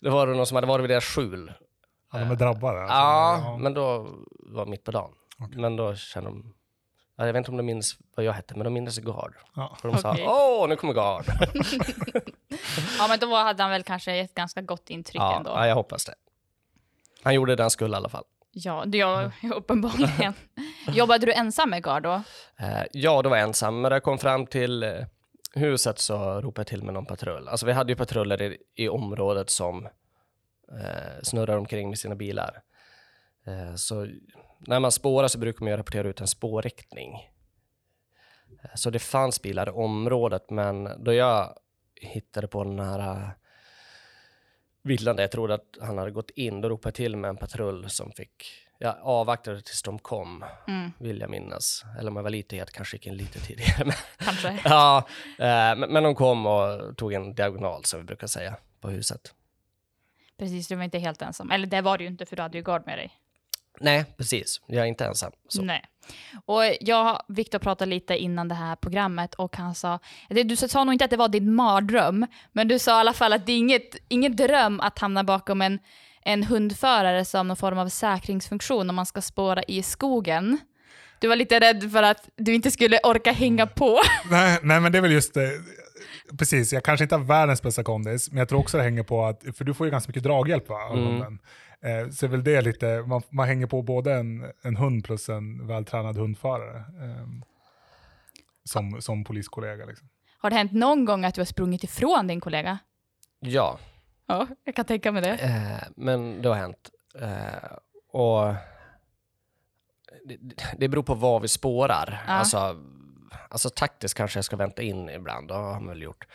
det 0.00 0.10
var 0.10 0.26
det 0.26 0.34
någon 0.34 0.46
som 0.46 0.54
hade 0.54 0.66
varit 0.66 0.82
vid 0.82 0.90
deras 0.90 1.04
skjul. 1.04 1.52
Ja, 2.12 2.18
de 2.18 2.30
är 2.30 2.36
drabbade. 2.36 2.80
alltså. 2.80 2.94
ja, 2.96 3.56
men 3.60 3.74
då 3.74 4.08
var 4.38 4.64
det 4.64 4.70
mitt 4.70 4.84
på 4.84 4.90
dagen. 4.90 5.10
Okej. 5.38 5.60
Men 5.60 5.76
då 5.76 5.94
kände 5.94 6.30
de, 6.30 6.54
ja, 7.16 7.26
jag 7.26 7.32
vet 7.32 7.38
inte 7.40 7.50
om 7.50 7.56
de 7.56 7.62
minns 7.62 7.96
vad 8.16 8.26
jag 8.26 8.32
hette, 8.32 8.54
men 8.54 8.64
de 8.64 8.72
minns 8.74 8.98
Gard. 8.98 9.34
Ja. 9.54 9.76
Och 9.82 9.88
de 9.88 9.88
Okej. 9.88 10.02
sa, 10.02 10.16
åh, 10.60 10.68
nu 10.68 10.76
kommer 10.76 10.94
Gard. 10.94 11.24
ja, 12.98 13.06
men 13.08 13.18
då 13.18 13.34
hade 13.36 13.62
han 13.62 13.70
väl 13.70 13.82
kanske 13.82 14.14
ett 14.16 14.34
ganska 14.34 14.60
gott 14.62 14.90
intryck 14.90 15.20
ja, 15.22 15.36
ändå. 15.36 15.50
ja, 15.50 15.66
jag 15.66 15.74
hoppas 15.74 16.04
det. 16.04 16.14
Han 17.22 17.34
gjorde 17.34 17.56
det 17.56 17.62
han 17.62 17.70
skulle 17.70 17.94
i 17.94 17.96
alla 17.96 18.08
fall. 18.08 18.24
Ja, 18.50 18.84
det 18.86 18.98
jag 18.98 19.32
uppenbarligen. 19.54 20.32
Jobbade 20.92 21.26
du 21.26 21.32
ensam 21.32 21.70
med 21.70 21.82
Gard 21.82 22.02
då? 22.02 22.22
Eh, 22.60 22.82
ja, 22.92 23.22
då 23.22 23.28
var 23.30 23.36
jag 23.36 23.44
ensam. 23.48 23.80
Men 23.80 23.92
jag 23.92 24.02
kom 24.02 24.18
fram 24.18 24.46
till 24.46 24.82
eh, 24.82 24.90
huset 25.54 25.98
så 25.98 26.40
ropade 26.40 26.60
jag 26.60 26.66
till 26.66 26.82
med 26.82 26.94
någon 26.94 27.06
patrull. 27.06 27.48
Alltså 27.48 27.66
vi 27.66 27.72
hade 27.72 27.92
ju 27.92 27.96
patruller 27.96 28.42
i, 28.42 28.56
i 28.74 28.88
området 28.88 29.50
som 29.50 29.86
eh, 30.72 31.22
snurrar 31.22 31.56
omkring 31.56 31.88
med 31.88 31.98
sina 31.98 32.14
bilar. 32.14 32.62
Eh, 33.46 33.74
så 33.74 34.08
när 34.60 34.80
man 34.80 34.92
spårar 34.92 35.28
så 35.28 35.38
brukar 35.38 35.64
man 35.64 35.70
ju 35.70 35.76
rapportera 35.76 36.08
ut 36.08 36.20
en 36.20 36.26
spårriktning. 36.26 37.12
Eh, 38.62 38.70
så 38.74 38.90
det 38.90 38.98
fanns 38.98 39.42
bilar 39.42 39.68
i 39.68 39.70
området, 39.70 40.50
men 40.50 41.04
då 41.04 41.12
jag 41.12 41.58
hittade 41.94 42.48
på 42.48 42.64
den 42.64 42.80
här 42.80 42.98
eh, 42.98 43.28
villan 44.82 45.16
där 45.16 45.22
jag 45.22 45.30
trodde 45.30 45.54
att 45.54 45.78
han 45.80 45.98
hade 45.98 46.10
gått 46.10 46.30
in, 46.30 46.60
då 46.60 46.68
ropade 46.68 46.88
jag 46.88 46.94
till 46.94 47.16
med 47.16 47.28
en 47.28 47.36
patrull 47.36 47.90
som 47.90 48.12
fick, 48.12 48.44
jag 48.78 48.96
avvaktade 49.02 49.60
tills 49.60 49.82
de 49.82 49.98
kom 49.98 50.44
Mm, 50.68 50.92
vill 50.98 51.20
jag 51.20 51.30
minnas. 51.30 51.84
Eller 51.98 52.10
om 52.10 52.16
jag 52.16 52.22
var 52.22 52.30
lite 52.30 52.56
het 52.56 52.72
kanske 52.72 52.96
gick 52.96 53.06
in 53.06 53.16
lite 53.16 53.40
tidigare. 53.40 53.92
Kanske. 54.18 54.60
ja, 54.64 55.06
eh, 55.38 55.76
men, 55.76 55.80
men 55.80 56.02
de 56.02 56.14
kom 56.14 56.46
och 56.46 56.96
tog 56.96 57.12
en 57.12 57.34
diagonal 57.34 57.84
som 57.84 58.00
vi 58.00 58.04
brukar 58.04 58.26
säga 58.26 58.56
på 58.80 58.90
huset. 58.90 59.34
Precis, 60.38 60.68
du 60.68 60.74
var 60.76 60.84
inte 60.84 60.98
helt 60.98 61.22
ensam. 61.22 61.50
Eller 61.50 61.66
det 61.66 61.80
var 61.80 61.98
du 61.98 62.04
ju 62.04 62.10
inte, 62.10 62.26
för 62.26 62.36
du 62.36 62.42
hade 62.42 62.58
ju 62.58 62.64
Gard 62.64 62.82
med 62.86 62.98
dig. 62.98 63.10
Nej, 63.80 64.04
precis. 64.16 64.60
Jag 64.66 64.82
är 64.82 64.88
inte 64.88 65.04
ensam. 65.04 65.32
Så. 65.48 65.62
Nej. 65.62 65.84
Och 66.44 66.62
jag 66.80 67.22
Viktor 67.28 67.58
pratade 67.58 67.90
lite 67.90 68.16
innan 68.16 68.48
det 68.48 68.54
här 68.54 68.76
programmet 68.76 69.34
och 69.34 69.56
han 69.56 69.74
sa, 69.74 69.98
du 70.28 70.56
sa 70.56 70.84
nog 70.84 70.94
inte 70.94 71.04
att 71.04 71.10
det 71.10 71.16
var 71.16 71.28
din 71.28 71.54
mardröm, 71.54 72.26
men 72.52 72.68
du 72.68 72.78
sa 72.78 72.90
i 72.90 73.00
alla 73.00 73.12
fall 73.12 73.32
att 73.32 73.46
det 73.46 73.52
är 73.52 73.58
inget, 73.58 73.96
ingen 74.08 74.36
dröm 74.36 74.80
att 74.80 74.98
hamna 74.98 75.24
bakom 75.24 75.62
en, 75.62 75.78
en 76.24 76.42
hundförare 76.44 77.24
som 77.24 77.48
någon 77.48 77.56
form 77.56 77.78
av 77.78 77.88
säkringsfunktion 77.88 78.90
om 78.90 78.96
man 78.96 79.06
ska 79.06 79.20
spåra 79.20 79.62
i 79.62 79.82
skogen. 79.82 80.58
Du 81.20 81.28
var 81.28 81.36
lite 81.36 81.60
rädd 81.60 81.92
för 81.92 82.02
att 82.02 82.28
du 82.36 82.54
inte 82.54 82.70
skulle 82.70 82.98
orka 83.04 83.32
hänga 83.32 83.66
på. 83.66 83.98
Nej, 84.30 84.58
nej, 84.62 84.80
men 84.80 84.92
det 84.92 84.98
är 84.98 85.02
väl 85.02 85.12
just 85.12 85.34
det. 85.34 85.50
Precis, 86.38 86.72
jag 86.72 86.84
kanske 86.84 87.04
inte 87.04 87.14
har 87.16 87.24
världens 87.24 87.62
bästa 87.62 87.82
kondis, 87.84 88.30
men 88.30 88.38
jag 88.38 88.48
tror 88.48 88.60
också 88.60 88.76
det 88.76 88.82
hänger 88.82 89.02
på 89.02 89.24
att, 89.24 89.42
för 89.56 89.64
du 89.64 89.74
får 89.74 89.86
ju 89.86 89.90
ganska 89.90 90.08
mycket 90.10 90.22
draghjälp 90.22 90.68
va, 90.68 90.76
av 90.84 90.96
Mm. 90.98 91.06
hunden. 91.08 91.38
Eh, 91.82 92.10
så 92.10 92.26
är 92.26 92.30
väl 92.30 92.44
det 92.44 92.60
lite, 92.60 93.02
man, 93.06 93.22
man 93.30 93.48
hänger 93.48 93.66
på 93.66 93.82
både 93.82 94.14
en, 94.14 94.44
en 94.62 94.76
hund 94.76 95.04
plus 95.04 95.28
en 95.28 95.66
vältränad 95.66 96.16
hundförare. 96.16 96.76
Eh, 96.78 97.26
som, 98.64 99.02
som 99.02 99.24
poliskollega. 99.24 99.84
Liksom. 99.86 100.08
Har 100.38 100.50
det 100.50 100.56
hänt 100.56 100.72
någon 100.72 101.04
gång 101.04 101.24
att 101.24 101.34
du 101.34 101.40
har 101.40 101.46
sprungit 101.46 101.84
ifrån 101.84 102.26
din 102.26 102.40
kollega? 102.40 102.78
Ja, 103.40 103.78
Ja, 104.28 104.46
jag 104.64 104.74
kan 104.74 104.84
tänka 104.84 105.12
mig 105.12 105.22
det. 105.22 105.32
eh, 105.34 105.88
men 105.96 106.42
det 106.42 106.48
har 106.48 106.56
hänt. 106.56 106.90
Eh, 107.20 107.72
och 108.12 108.54
det, 110.24 110.38
det 110.78 110.88
beror 110.88 111.02
på 111.02 111.14
vad 111.14 111.42
vi 111.42 111.48
spårar. 111.48 112.24
Ja. 112.26 112.32
Alltså, 112.32 112.76
alltså 113.48 113.70
taktiskt 113.70 114.16
kanske 114.16 114.38
jag 114.38 114.44
ska 114.44 114.56
vänta 114.56 114.82
in 114.82 115.08
ibland, 115.10 115.48
det 115.48 115.54
har 115.54 115.72
man 115.72 115.88
väl 115.88 116.02
gjort. 116.02 116.26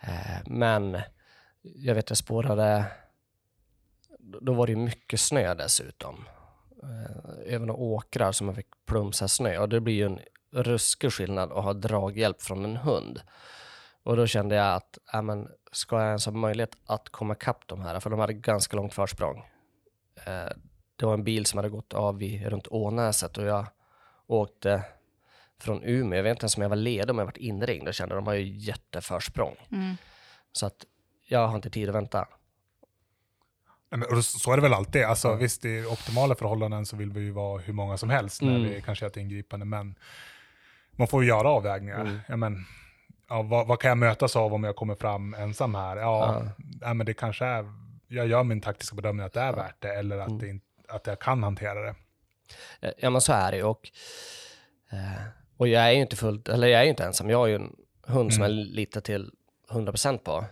Eh, 0.00 0.38
men 0.46 1.00
jag 1.62 1.94
vet 1.94 2.10
jag 2.10 2.16
spårade, 2.16 2.84
då 4.18 4.52
var 4.52 4.66
det 4.66 4.72
ju 4.72 4.78
mycket 4.78 5.20
snö 5.20 5.54
dessutom. 5.54 6.24
Eh, 6.82 7.54
även 7.54 7.70
åkrar 7.70 8.32
som 8.32 8.46
man 8.46 8.54
fick 8.56 8.68
plumsa 8.86 9.28
snö 9.28 9.58
och 9.58 9.68
det 9.68 9.80
blir 9.80 9.94
ju 9.94 10.06
en 10.06 10.20
ruskig 10.52 11.12
skillnad 11.12 11.52
att 11.52 11.64
ha 11.64 11.72
draghjälp 11.72 12.42
från 12.42 12.64
en 12.64 12.76
hund. 12.76 13.20
Och 14.02 14.16
då 14.16 14.26
kände 14.26 14.54
jag 14.54 14.74
att, 14.74 14.98
ja, 15.12 15.22
men, 15.22 15.48
ska 15.72 15.96
jag 15.98 16.06
ens 16.06 16.26
ha 16.26 16.32
möjlighet 16.32 16.76
att 16.86 17.08
komma 17.08 17.32
ikapp 17.34 17.62
de 17.66 17.80
här? 17.80 18.00
För 18.00 18.10
de 18.10 18.18
hade 18.18 18.32
ganska 18.32 18.76
långt 18.76 18.94
försprång. 18.94 19.38
Eh, 20.26 20.48
det 20.96 21.06
var 21.06 21.14
en 21.14 21.24
bil 21.24 21.46
som 21.46 21.56
hade 21.58 21.68
gått 21.68 21.94
av 21.94 22.18
vid, 22.18 22.46
runt 22.46 22.66
Ånäset 22.66 23.38
och 23.38 23.44
jag 23.44 23.66
åkte 24.26 24.84
från 25.60 25.82
Umeå. 25.84 26.16
Jag 26.16 26.22
vet 26.22 26.30
inte 26.30 26.42
ens 26.44 26.56
om 26.56 26.62
jag 26.62 26.68
var 26.70 26.76
ledig, 26.76 27.10
om 27.10 27.18
jag 27.18 27.24
varit 27.24 27.36
inringd. 27.36 27.88
Jag 27.88 27.94
kände 27.94 28.14
att 28.14 28.18
de 28.18 28.26
har 28.26 28.34
ju 28.34 28.58
jätteförsprång. 28.58 29.56
Mm. 29.72 29.96
Så 30.52 30.66
att 30.66 30.84
jag 31.26 31.46
har 31.48 31.56
inte 31.56 31.70
tid 31.70 31.88
att 31.88 31.94
vänta. 31.94 32.28
Men, 33.90 34.02
och 34.02 34.24
så 34.24 34.52
är 34.52 34.56
det 34.56 34.62
väl 34.62 34.74
alltid. 34.74 35.02
Alltså, 35.04 35.28
Ja. 35.28 35.34
Visst, 35.34 35.64
i 35.64 35.84
optimala 35.86 36.34
förhållanden 36.34 36.86
så 36.86 36.96
vill 36.96 37.10
vi 37.12 37.20
ju 37.20 37.30
vara 37.30 37.58
hur 37.60 37.72
många 37.72 37.96
som 37.98 38.10
helst 38.10 38.42
när 38.42 38.56
Mm. 38.56 38.62
vi 38.70 38.82
kanske 38.82 39.04
gör 39.04 39.10
ett 39.10 39.16
ingripande, 39.16 39.66
men 39.66 39.94
man 40.92 41.08
får 41.08 41.22
ju 41.22 41.28
göra 41.28 41.48
avvägningar. 41.48 42.00
Mm. 42.00 42.18
Ja, 42.28 42.36
men, 42.36 42.64
ja, 43.28 43.42
vad, 43.42 43.66
vad 43.66 43.80
kan 43.80 43.88
jag 43.88 43.98
mötas 43.98 44.36
av 44.36 44.54
om 44.54 44.64
jag 44.64 44.76
kommer 44.76 44.94
fram 44.94 45.34
ensam 45.34 45.74
här? 45.74 45.96
Ja, 45.96 46.42
ja. 46.80 46.94
men 46.94 47.06
det 47.06 47.14
kanske 47.14 47.44
är, 47.44 47.64
jag 48.08 48.26
gör 48.26 48.44
min 48.44 48.60
taktiska 48.60 48.96
bedömning 48.96 49.26
att 49.26 49.32
det 49.32 49.40
är 49.40 49.52
värt 49.52 49.76
det, 49.82 49.94
eller 49.94 50.18
att, 50.18 50.28
Mm. 50.28 50.38
det 50.38 50.94
att 50.94 51.06
jag 51.06 51.18
kan 51.18 51.42
hantera 51.42 51.80
det. 51.82 51.94
Ja 52.98 53.10
men 53.10 53.20
så 53.20 53.32
är 53.32 53.50
det 53.50 53.56
ju 53.56 53.64
och, 53.64 53.90
eh, 54.90 55.22
och 55.56 55.68
jag 55.68 55.82
är 55.82 55.90
ju 55.90 56.00
inte 56.00 56.16
fullt, 56.16 56.48
eller 56.48 56.66
jag 56.66 56.80
är 56.80 56.84
ju 56.84 56.90
inte 56.90 57.04
ensam. 57.04 57.30
Jag 57.30 57.38
har 57.38 57.46
ju 57.46 57.54
en 57.54 57.76
hund 58.06 58.34
som 58.34 58.42
jag 58.42 58.50
litar 58.52 59.00
till 59.00 59.30
100% 59.70 60.18
på. 60.24 60.44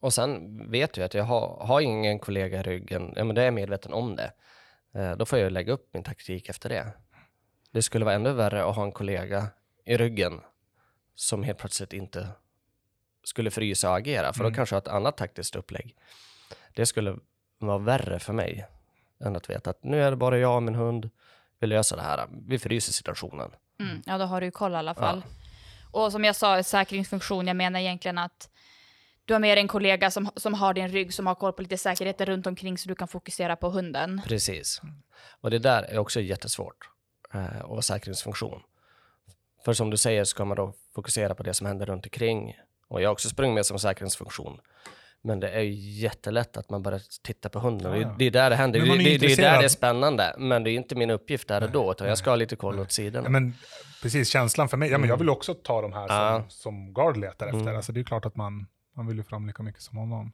Och 0.00 0.12
sen 0.14 0.58
vet 0.70 0.96
jag 0.96 1.04
att 1.04 1.14
jag 1.14 1.24
har, 1.24 1.66
har 1.66 1.80
ingen 1.80 2.18
kollega 2.18 2.60
i 2.60 2.62
ryggen, 2.62 3.12
ja 3.16 3.24
men 3.24 3.34
det 3.34 3.40
är 3.40 3.44
jag 3.44 3.54
medveten 3.54 3.92
om 3.92 4.16
det. 4.16 4.32
Eh, 4.94 5.16
då 5.16 5.24
får 5.26 5.38
jag 5.38 5.52
lägga 5.52 5.72
upp 5.72 5.90
min 5.94 6.02
taktik 6.02 6.48
efter 6.48 6.68
det. 6.68 6.86
Det 7.70 7.82
skulle 7.82 8.04
vara 8.04 8.14
ännu 8.14 8.32
värre 8.32 8.64
att 8.64 8.76
ha 8.76 8.82
en 8.84 8.92
kollega 8.92 9.46
i 9.84 9.96
ryggen 9.96 10.40
som 11.14 11.42
helt 11.42 11.58
plötsligt 11.58 11.92
inte 11.92 12.28
skulle 13.24 13.50
frysa 13.50 13.90
och 13.90 13.96
agera, 13.96 14.32
för 14.32 14.40
Mm. 14.40 14.52
då 14.52 14.56
kanske 14.56 14.74
jag 14.74 14.80
har 14.80 14.82
ett 14.82 14.94
annat 14.96 15.16
taktiskt 15.16 15.56
upplägg. 15.56 15.96
Det 16.74 16.86
skulle 16.86 17.16
vara 17.58 17.78
värre 17.78 18.18
för 18.18 18.32
mig 18.32 18.66
än 19.24 19.36
att 19.36 19.50
veta 19.50 19.70
att 19.70 19.84
nu 19.84 20.02
är 20.02 20.10
det 20.10 20.16
bara 20.16 20.38
jag 20.38 20.56
och 20.56 20.62
min 20.62 20.74
hund, 20.74 21.10
vi 21.58 21.66
löser 21.66 21.96
det 21.96 22.02
här. 22.02 22.28
Vi 22.46 22.58
fryser 22.58 22.92
situationen. 22.92 23.50
Mm. 23.80 24.02
Ja, 24.06 24.18
då 24.18 24.24
har 24.24 24.40
du 24.40 24.46
ju 24.46 24.50
koll 24.50 24.72
i 24.72 24.76
alla 24.76 24.94
fall. 24.94 25.22
Och 25.90 26.12
som 26.12 26.24
jag 26.24 26.36
sa, 26.36 26.62
säkringsfunktion, 26.62 27.46
jag 27.46 27.56
menar 27.56 27.80
egentligen 27.80 28.18
att 28.18 28.48
du 29.24 29.34
har 29.34 29.40
med 29.40 29.56
dig 29.56 29.62
en 29.62 29.68
kollega 29.68 30.10
som, 30.10 30.30
som 30.36 30.54
har 30.54 30.74
din 30.74 30.88
rygg, 30.88 31.14
som 31.14 31.26
har 31.26 31.34
koll 31.34 31.52
på 31.52 31.62
lite 31.62 31.78
säkerheter 31.78 32.26
runt 32.26 32.46
omkring 32.46 32.78
så 32.78 32.88
du 32.88 32.94
kan 32.94 33.08
fokusera 33.08 33.56
på 33.56 33.68
hunden. 33.70 34.22
Precis. 34.26 34.80
Och 35.40 35.50
det 35.50 35.58
där 35.58 35.82
är 35.82 35.98
också 35.98 36.20
jättesvårt 36.20 36.90
eh, 37.34 37.56
att 37.60 37.68
vara 37.68 37.82
säkringsfunktion. 37.82 38.62
För 39.64 39.72
som 39.72 39.90
du 39.90 39.96
säger 39.96 40.24
ska 40.24 40.44
man 40.44 40.56
då 40.56 40.74
fokusera 40.94 41.34
på 41.34 41.42
det 41.42 41.54
som 41.54 41.66
händer 41.66 41.86
runt 41.86 42.06
omkring. 42.06 42.56
Och 42.88 43.02
jag 43.02 43.08
har 43.08 43.12
också 43.12 43.28
sprungit 43.28 43.54
med 43.54 43.66
som 43.66 43.78
säkringsfunktion. 43.78 44.60
Men 45.24 45.40
det 45.40 45.50
är 45.50 45.60
ju 45.60 45.74
jättelätt 46.00 46.56
att 46.56 46.70
man 46.70 46.82
börjar 46.82 47.00
titta 47.22 47.48
på 47.48 47.58
hunden. 47.58 47.92
Ja, 47.92 47.98
ja. 47.98 48.14
Det, 48.18 48.24
är 48.24 48.30
där 48.30 48.50
det 48.50 48.56
händer. 48.56 48.80
Men 48.80 48.98
Det, 48.98 49.04
det, 49.04 49.18
det 49.18 49.32
är 49.32 49.36
där 49.36 49.58
det 49.58 49.64
är 49.64 49.68
spännande. 49.68 50.34
Men 50.38 50.64
det 50.64 50.70
är 50.70 50.72
inte 50.72 50.94
min 50.94 51.10
uppgift 51.10 51.48
där 51.48 51.62
och 51.62 51.70
då, 51.70 51.92
utan 51.92 52.08
jag 52.08 52.18
ska 52.18 52.30
ha 52.30 52.36
lite 52.36 52.56
koll 52.56 52.80
åt 52.80 52.92
sidorna. 52.92 53.24
Ja, 53.26 53.30
men, 53.30 53.54
precis, 54.02 54.28
känslan 54.28 54.68
för 54.68 54.76
mig, 54.76 54.90
ja, 54.90 54.98
men 54.98 55.08
jag 55.08 55.16
vill 55.16 55.30
också 55.30 55.54
ta 55.54 55.82
de 55.82 55.92
här 55.92 56.08
som, 56.08 56.16
Ja. 56.16 56.44
som 56.48 56.94
Gard 56.94 57.16
letar 57.16 57.46
efter. 57.46 57.60
Mm. 57.60 57.76
Alltså, 57.76 57.92
det 57.92 58.00
är 58.00 58.04
klart 58.04 58.26
att 58.26 58.36
man, 58.36 58.66
man 58.96 59.06
vill 59.06 59.16
ju 59.16 59.22
fram 59.22 59.46
lika 59.46 59.62
mycket 59.62 59.82
som 59.82 59.98
honom. 59.98 60.32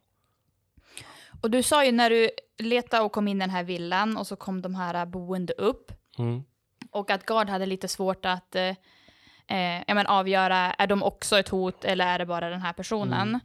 Och 1.41 1.51
du 1.51 1.63
sa 1.63 1.85
ju 1.85 1.91
när 1.91 2.09
du 2.09 2.29
letade 2.59 3.03
och 3.03 3.11
kom 3.11 3.27
in 3.27 3.37
i 3.37 3.39
den 3.39 3.49
här 3.49 3.63
villan 3.63 4.17
och 4.17 4.27
så 4.27 4.35
kom 4.35 4.61
de 4.61 4.75
här 4.75 5.05
boende 5.05 5.53
upp. 5.53 5.91
Mm. 6.17 6.43
Och 6.91 7.09
att 7.11 7.25
Gard 7.25 7.49
hade 7.49 7.65
lite 7.65 7.87
svårt 7.87 8.25
att 8.25 8.55
eh, 9.49 9.83
ja, 9.87 9.93
men 9.93 10.07
avgöra, 10.07 10.73
är 10.73 10.87
de 10.87 11.03
också 11.03 11.39
ett 11.39 11.49
hot 11.49 11.85
eller 11.85 12.07
är 12.07 12.19
det 12.19 12.25
bara 12.25 12.49
den 12.49 12.61
här 12.61 12.73
personen? 12.73 13.27
Mm. 13.27 13.39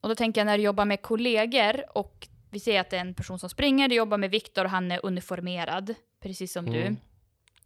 Och 0.00 0.08
då 0.08 0.14
tänker 0.14 0.40
jag 0.40 0.46
när 0.46 0.58
du 0.58 0.64
jobbar 0.64 0.84
med 0.84 1.02
kollegor 1.02 1.98
och 1.98 2.28
vi 2.50 2.60
ser 2.60 2.80
att 2.80 2.90
det 2.90 2.96
är 2.96 3.00
en 3.00 3.14
person 3.14 3.38
som 3.38 3.50
springer, 3.50 3.88
du 3.88 3.94
jobbar 3.94 4.18
med 4.18 4.30
Viktor 4.30 4.64
och 4.64 4.70
han 4.70 4.92
är 4.92 5.06
uniformerad, 5.06 5.94
precis 6.22 6.52
som 6.52 6.64
du. 6.64 6.80
Mm. 6.80 6.96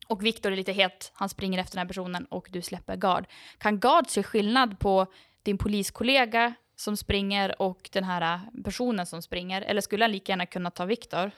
Och 0.08 0.24
Viktor 0.24 0.52
är 0.52 0.56
lite 0.56 0.72
het, 0.72 1.12
han 1.14 1.28
springer 1.28 1.58
efter 1.58 1.76
den 1.76 1.86
här 1.86 1.88
personen 1.88 2.24
och 2.24 2.48
du 2.50 2.62
släpper 2.62 2.96
Gard. 2.96 3.26
Kan 3.58 3.80
Gard 3.80 4.08
se 4.08 4.22
skillnad 4.22 4.78
på 4.78 5.06
din 5.42 5.58
poliskollega 5.58 6.54
som 6.76 6.96
springer 6.96 7.62
och 7.62 7.90
den 7.92 8.04
här 8.04 8.40
personen 8.64 9.06
som 9.06 9.22
springer? 9.22 9.62
Eller 9.62 9.80
skulle 9.80 10.04
han 10.04 10.12
lika 10.12 10.32
gärna 10.32 10.46
kunna 10.46 10.70
ta 10.70 10.84
Viktor? 10.84 11.30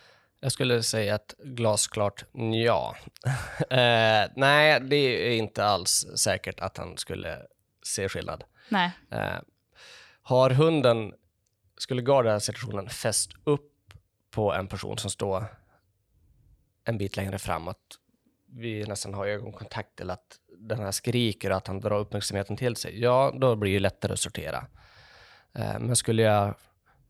Jag 0.44 0.52
skulle 0.52 0.82
säga 0.82 1.14
ett 1.14 1.34
glasklart 1.38 2.24
ja. 2.64 2.96
eh, 3.70 4.30
nej, 4.36 4.80
det 4.80 4.96
är 4.96 5.36
inte 5.36 5.64
alls 5.64 6.06
säkert 6.16 6.60
att 6.60 6.76
han 6.76 6.96
skulle 6.96 7.38
se 7.82 8.08
skillnad. 8.08 8.44
Nej. 8.68 8.90
Eh, 9.10 9.38
har 10.22 10.50
hunden, 10.50 11.12
skulle 11.78 12.02
Gard 12.02 12.24
i 12.24 12.26
den 12.26 12.32
här 12.32 12.38
situationen 12.38 12.88
fäst 12.88 13.30
upp 13.44 13.94
på 14.30 14.52
en 14.52 14.66
person 14.66 14.98
som 14.98 15.10
står 15.10 15.44
en 16.84 16.98
bit 16.98 17.16
längre 17.16 17.38
fram, 17.38 17.68
att 17.68 17.98
vi 18.46 18.84
nästan 18.84 19.14
har 19.14 19.26
ögonkontakt 19.26 20.00
eller 20.00 20.14
att 20.14 20.38
den 20.58 20.78
här 20.78 20.92
skriker 20.92 21.50
och 21.50 21.56
att 21.56 21.66
han 21.66 21.80
drar 21.80 21.98
uppmärksamheten 21.98 22.56
till 22.56 22.76
sig, 22.76 23.00
ja, 23.00 23.34
då 23.40 23.56
blir 23.56 23.72
det 23.72 23.80
lättare 23.80 24.12
att 24.12 24.20
sortera. 24.20 24.66
Eh, 25.54 25.78
men 25.78 25.96
skulle 25.96 26.22
jag 26.22 26.54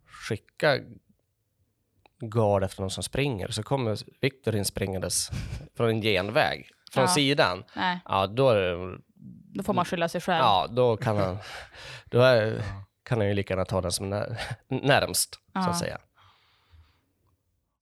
skicka 0.06 0.80
Gard 2.30 2.64
efter 2.64 2.80
någon 2.80 2.90
som 2.90 3.02
springer 3.02 3.48
så 3.48 3.62
kommer 3.62 3.98
Viktor 4.20 4.56
in 4.56 4.64
springandes 4.64 5.30
från 5.76 5.88
en 5.88 6.00
genväg, 6.02 6.68
från 6.92 7.02
Ja. 7.04 7.08
sidan. 7.08 7.64
Nej, 7.76 7.98
Ja, 8.04 8.26
då, 8.26 8.48
är 8.50 8.56
det- 8.60 8.98
då 9.54 9.62
får 9.62 9.74
man 9.74 9.84
skylla 9.84 10.08
sig 10.08 10.20
själv. 10.20 10.38
ja, 10.44 10.66
då 10.70 10.96
kan 10.96 11.16
han, 11.16 11.38
då 12.10 12.20
är, 12.20 12.62
kan 13.04 13.18
han 13.18 13.28
ju 13.28 13.34
lika 13.34 13.54
gärna 13.54 13.64
ta 13.64 13.80
den 13.80 13.92
som 13.92 14.04
är 14.04 14.08
när, 14.68 14.80
närmst, 14.82 15.34
så 15.34 15.40
Ja. 15.54 15.68
att 15.68 15.78
säga. 15.78 15.98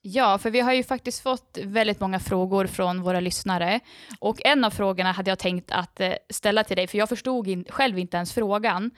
Ja, 0.03 0.39
för 0.39 0.51
vi 0.51 0.61
har 0.61 0.73
ju 0.73 0.85
faktiskt 0.85 1.23
fått 1.23 1.59
väldigt 1.65 2.01
många 2.01 2.19
frågor 2.21 2.67
från 2.67 3.03
våra 3.03 3.21
lyssnare. 3.21 3.81
Och 4.19 4.47
en 4.47 4.65
av 4.65 4.71
frågorna 4.71 5.13
hade 5.13 5.31
jag 5.31 5.39
tänkt 5.39 5.71
att 5.71 6.01
eh, 6.01 6.13
ställa 6.31 6.65
till 6.65 6.77
dig, 6.77 6.87
för 6.87 6.99
jag 6.99 7.09
förstod 7.09 7.49
in, 7.49 7.65
själv 7.69 7.99
inte 7.99 8.17
ens 8.17 8.33
frågan. 8.33 8.91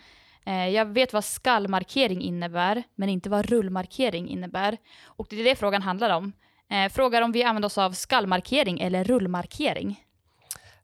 Eh, 0.47 0.69
jag 0.69 0.85
vet 0.85 1.13
vad 1.13 1.25
skallmarkering 1.25 2.23
innebär, 2.23 2.83
men 2.95 3.09
inte 3.09 3.31
vad 3.31 3.47
rullmarkering 3.47 4.29
innebär. 4.29 4.77
Och 5.05 5.27
det 5.31 5.41
är 5.41 5.45
det 5.45 5.57
frågan 5.57 5.83
handlar 5.83 6.17
om. 6.17 6.33
Eh, 6.71 6.89
frågar 6.89 7.23
om 7.23 7.33
vi 7.33 7.43
använder 7.43 7.67
oss 7.67 7.79
av 7.79 7.93
skallmarkering 7.93 8.81
eller 8.81 9.05
rullmarkering. 9.05 10.05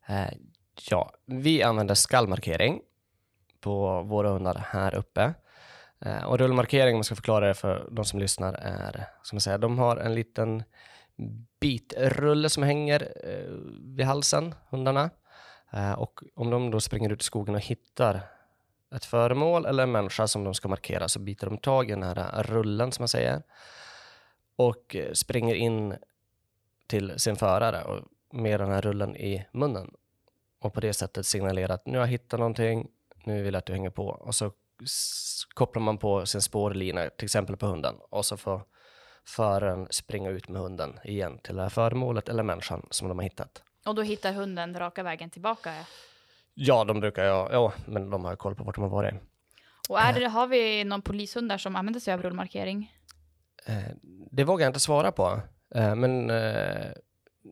Eh, 0.07 0.29
ja, 0.89 1.11
vi 1.25 1.63
använder 1.63 1.95
skallmarkering 1.95 2.81
på 3.61 4.03
våra 4.03 4.29
hundar 4.29 4.65
här 4.67 4.95
uppe. 4.95 5.33
Och 6.25 6.37
rullmarkering, 6.37 6.93
om 6.95 6.97
man 6.97 7.03
ska 7.03 7.15
förklara 7.15 7.47
det 7.47 7.53
för 7.53 7.89
de 7.91 8.05
som 8.05 8.19
lyssnar, 8.19 8.53
är 8.53 9.07
som 9.23 9.35
jag 9.35 9.41
säger, 9.41 9.57
de 9.57 9.79
har 9.79 9.97
en 9.97 10.15
liten 10.15 10.63
bitrulle 11.61 12.49
som 12.49 12.63
hänger 12.63 13.13
vid 13.95 14.05
halsen, 14.05 14.55
hundarna. 14.69 15.09
Och 15.97 16.19
om 16.35 16.49
de 16.49 16.71
då 16.71 16.79
springer 16.79 17.09
ut 17.09 17.21
i 17.21 17.25
skogen 17.25 17.55
och 17.55 17.61
hittar 17.61 18.21
ett 18.95 19.05
föremål 19.05 19.65
eller 19.65 19.83
en 19.83 19.91
människa 19.91 20.27
som 20.27 20.43
de 20.43 20.53
ska 20.53 20.67
markera 20.67 21.07
så 21.07 21.19
biter 21.19 21.47
de 21.47 21.57
tag 21.57 21.89
i 21.89 21.93
den 21.93 22.03
här 22.03 22.43
rullen 22.43 22.91
som 22.91 23.03
man 23.03 23.07
säger 23.07 23.43
och 24.55 24.95
eh, 24.95 25.13
springer 25.13 25.55
in 25.55 25.95
till 26.87 27.19
sin 27.19 27.35
förare 27.35 27.83
och 27.83 28.05
med 28.31 28.59
den 28.59 28.71
här 28.71 28.81
rullen 28.81 29.15
i 29.15 29.45
munnen 29.51 29.93
och 30.59 30.73
på 30.73 30.79
det 30.79 30.93
sättet 30.93 31.25
signalerar 31.25 31.73
att 31.73 31.85
nu 31.85 31.97
har 31.97 32.05
jag 32.05 32.11
hittat 32.11 32.39
någonting, 32.39 32.87
nu 33.23 33.43
vill 33.43 33.53
jag 33.53 33.59
att 33.59 33.65
du 33.65 33.73
hänger 33.73 33.89
på 33.89 34.07
och 34.07 34.35
så 34.35 34.51
kopplar 35.53 35.81
man 35.81 35.97
på 35.97 36.25
sin 36.25 36.41
spårlina, 36.41 37.09
till 37.09 37.25
exempel 37.25 37.57
på 37.57 37.65
hunden 37.65 37.95
och 38.09 38.25
så 38.25 38.37
får 38.37 38.61
föraren 39.25 39.87
springa 39.89 40.29
ut 40.29 40.49
med 40.49 40.61
hunden 40.61 40.99
igen 41.03 41.39
till 41.43 41.55
det 41.55 41.61
här 41.61 41.69
föremålet 41.69 42.29
eller 42.29 42.43
människan 42.43 42.87
som 42.89 43.07
de 43.07 43.17
har 43.17 43.23
hittat. 43.23 43.63
Och 43.85 43.95
då 43.95 44.01
hittar 44.01 44.33
hunden 44.33 44.79
raka 44.79 45.03
vägen 45.03 45.29
tillbaka. 45.29 45.73
Ja, 46.61 46.83
de 46.83 46.99
brukar 46.99 47.23
jag, 47.23 47.53
ja, 47.53 47.73
men 47.85 48.09
de 48.09 48.25
har 48.25 48.35
koll 48.35 48.55
på 48.55 48.63
vart 48.63 48.75
de 48.75 48.81
har 48.81 48.89
varit. 48.89 49.13
Och 49.89 49.99
är 49.99 50.19
det, 50.19 50.27
har 50.27 50.47
vi 50.47 50.83
någon 50.83 51.01
polishundar 51.01 51.57
som 51.57 51.75
använder 51.75 51.99
sig 51.99 52.13
av 52.13 52.21
rullmarkering? 52.21 52.93
Eh, 53.65 53.95
det 54.31 54.43
vågar 54.43 54.65
jag 54.65 54.69
inte 54.69 54.79
svara 54.79 55.11
på, 55.11 55.41
eh, 55.75 55.95
men 55.95 56.29
eh, 56.29 56.91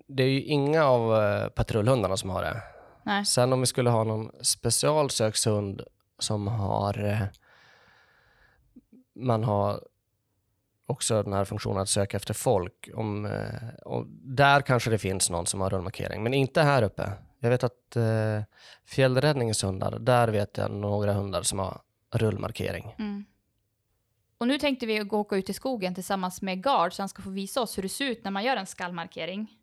det 0.07 0.23
är 0.23 0.29
ju 0.29 0.41
inga 0.41 0.85
av 0.85 1.23
eh, 1.23 1.47
patrullhundarna 1.47 2.17
som 2.17 2.29
har 2.29 2.43
det. 2.43 2.61
Nej. 3.03 3.25
Sen 3.25 3.53
om 3.53 3.59
vi 3.59 3.65
skulle 3.65 3.89
ha 3.89 4.03
någon 4.03 4.31
specialsökshund 4.41 5.81
som 6.19 6.47
har 6.47 7.05
eh, 7.05 7.21
man 9.15 9.43
har 9.43 9.81
också 10.85 11.23
den 11.23 11.33
här 11.33 11.45
funktionen 11.45 11.81
att 11.81 11.89
söka 11.89 12.17
efter 12.17 12.33
folk. 12.33 12.89
Om, 12.95 13.25
eh, 13.25 14.01
där 14.09 14.61
kanske 14.61 14.89
det 14.89 14.97
finns 14.97 15.29
någon 15.29 15.45
som 15.45 15.61
har 15.61 15.69
rullmarkering, 15.69 16.23
men 16.23 16.33
inte 16.33 16.61
här 16.61 16.83
uppe. 16.83 17.11
Jag 17.39 17.49
vet 17.49 17.63
att 17.63 17.95
eh, 17.95 18.41
fjällräddningens 18.85 19.63
hundar, 19.63 19.99
där 19.99 20.27
vet 20.27 20.57
jag 20.57 20.71
några 20.71 21.13
hundar 21.13 21.41
som 21.41 21.59
har 21.59 21.81
rullmarkering. 22.11 22.95
Mm. 22.99 23.25
Och 24.37 24.47
nu 24.47 24.57
tänkte 24.57 24.85
vi 24.85 24.97
gå 24.97 25.15
och 25.15 25.21
åka 25.21 25.35
ut 25.35 25.49
i 25.49 25.53
skogen 25.53 25.95
tillsammans 25.95 26.41
med 26.41 26.63
Gard 26.63 26.93
så 26.93 27.01
han 27.01 27.09
ska 27.09 27.21
få 27.21 27.29
visa 27.29 27.61
oss 27.61 27.77
hur 27.77 27.83
det 27.83 27.89
ser 27.89 28.05
ut 28.05 28.23
när 28.23 28.31
man 28.31 28.43
gör 28.43 28.57
en 28.57 28.65
skallmarkering. 28.65 29.57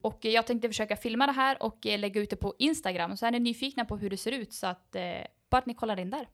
Och 0.00 0.24
jag 0.24 0.46
tänkte 0.46 0.68
försöka 0.68 0.96
filma 0.96 1.26
det 1.26 1.32
här 1.32 1.62
och 1.62 1.86
eh, 1.86 1.98
lägga 1.98 2.20
ut 2.20 2.30
det 2.30 2.36
på 2.36 2.54
Instagram 2.58 3.16
så 3.16 3.26
är 3.26 3.30
ni 3.30 3.38
nyfikna 3.38 3.84
på 3.84 3.96
hur 3.96 4.10
det 4.10 4.16
ser 4.16 4.32
ut 4.32 4.52
så 4.54 4.66
att 4.66 4.96
eh, 4.96 5.02
bara 5.50 5.58
att 5.58 5.66
ni 5.66 5.74
kollar 5.74 6.00
in 6.00 6.10
där. 6.10 6.28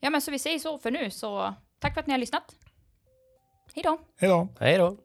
Ja 0.00 0.10
men 0.10 0.20
så 0.20 0.30
vi 0.30 0.38
säger 0.38 0.58
så 0.58 0.78
för 0.78 0.90
nu 0.90 1.10
så 1.10 1.54
tack 1.78 1.94
för 1.94 2.00
att 2.00 2.06
ni 2.06 2.12
har 2.12 2.18
lyssnat. 2.18 2.54
Hej 3.74 3.82
då! 3.82 3.98
Hej 4.16 4.30
då. 4.30 4.48
Hej 4.60 4.78
då! 4.78 4.98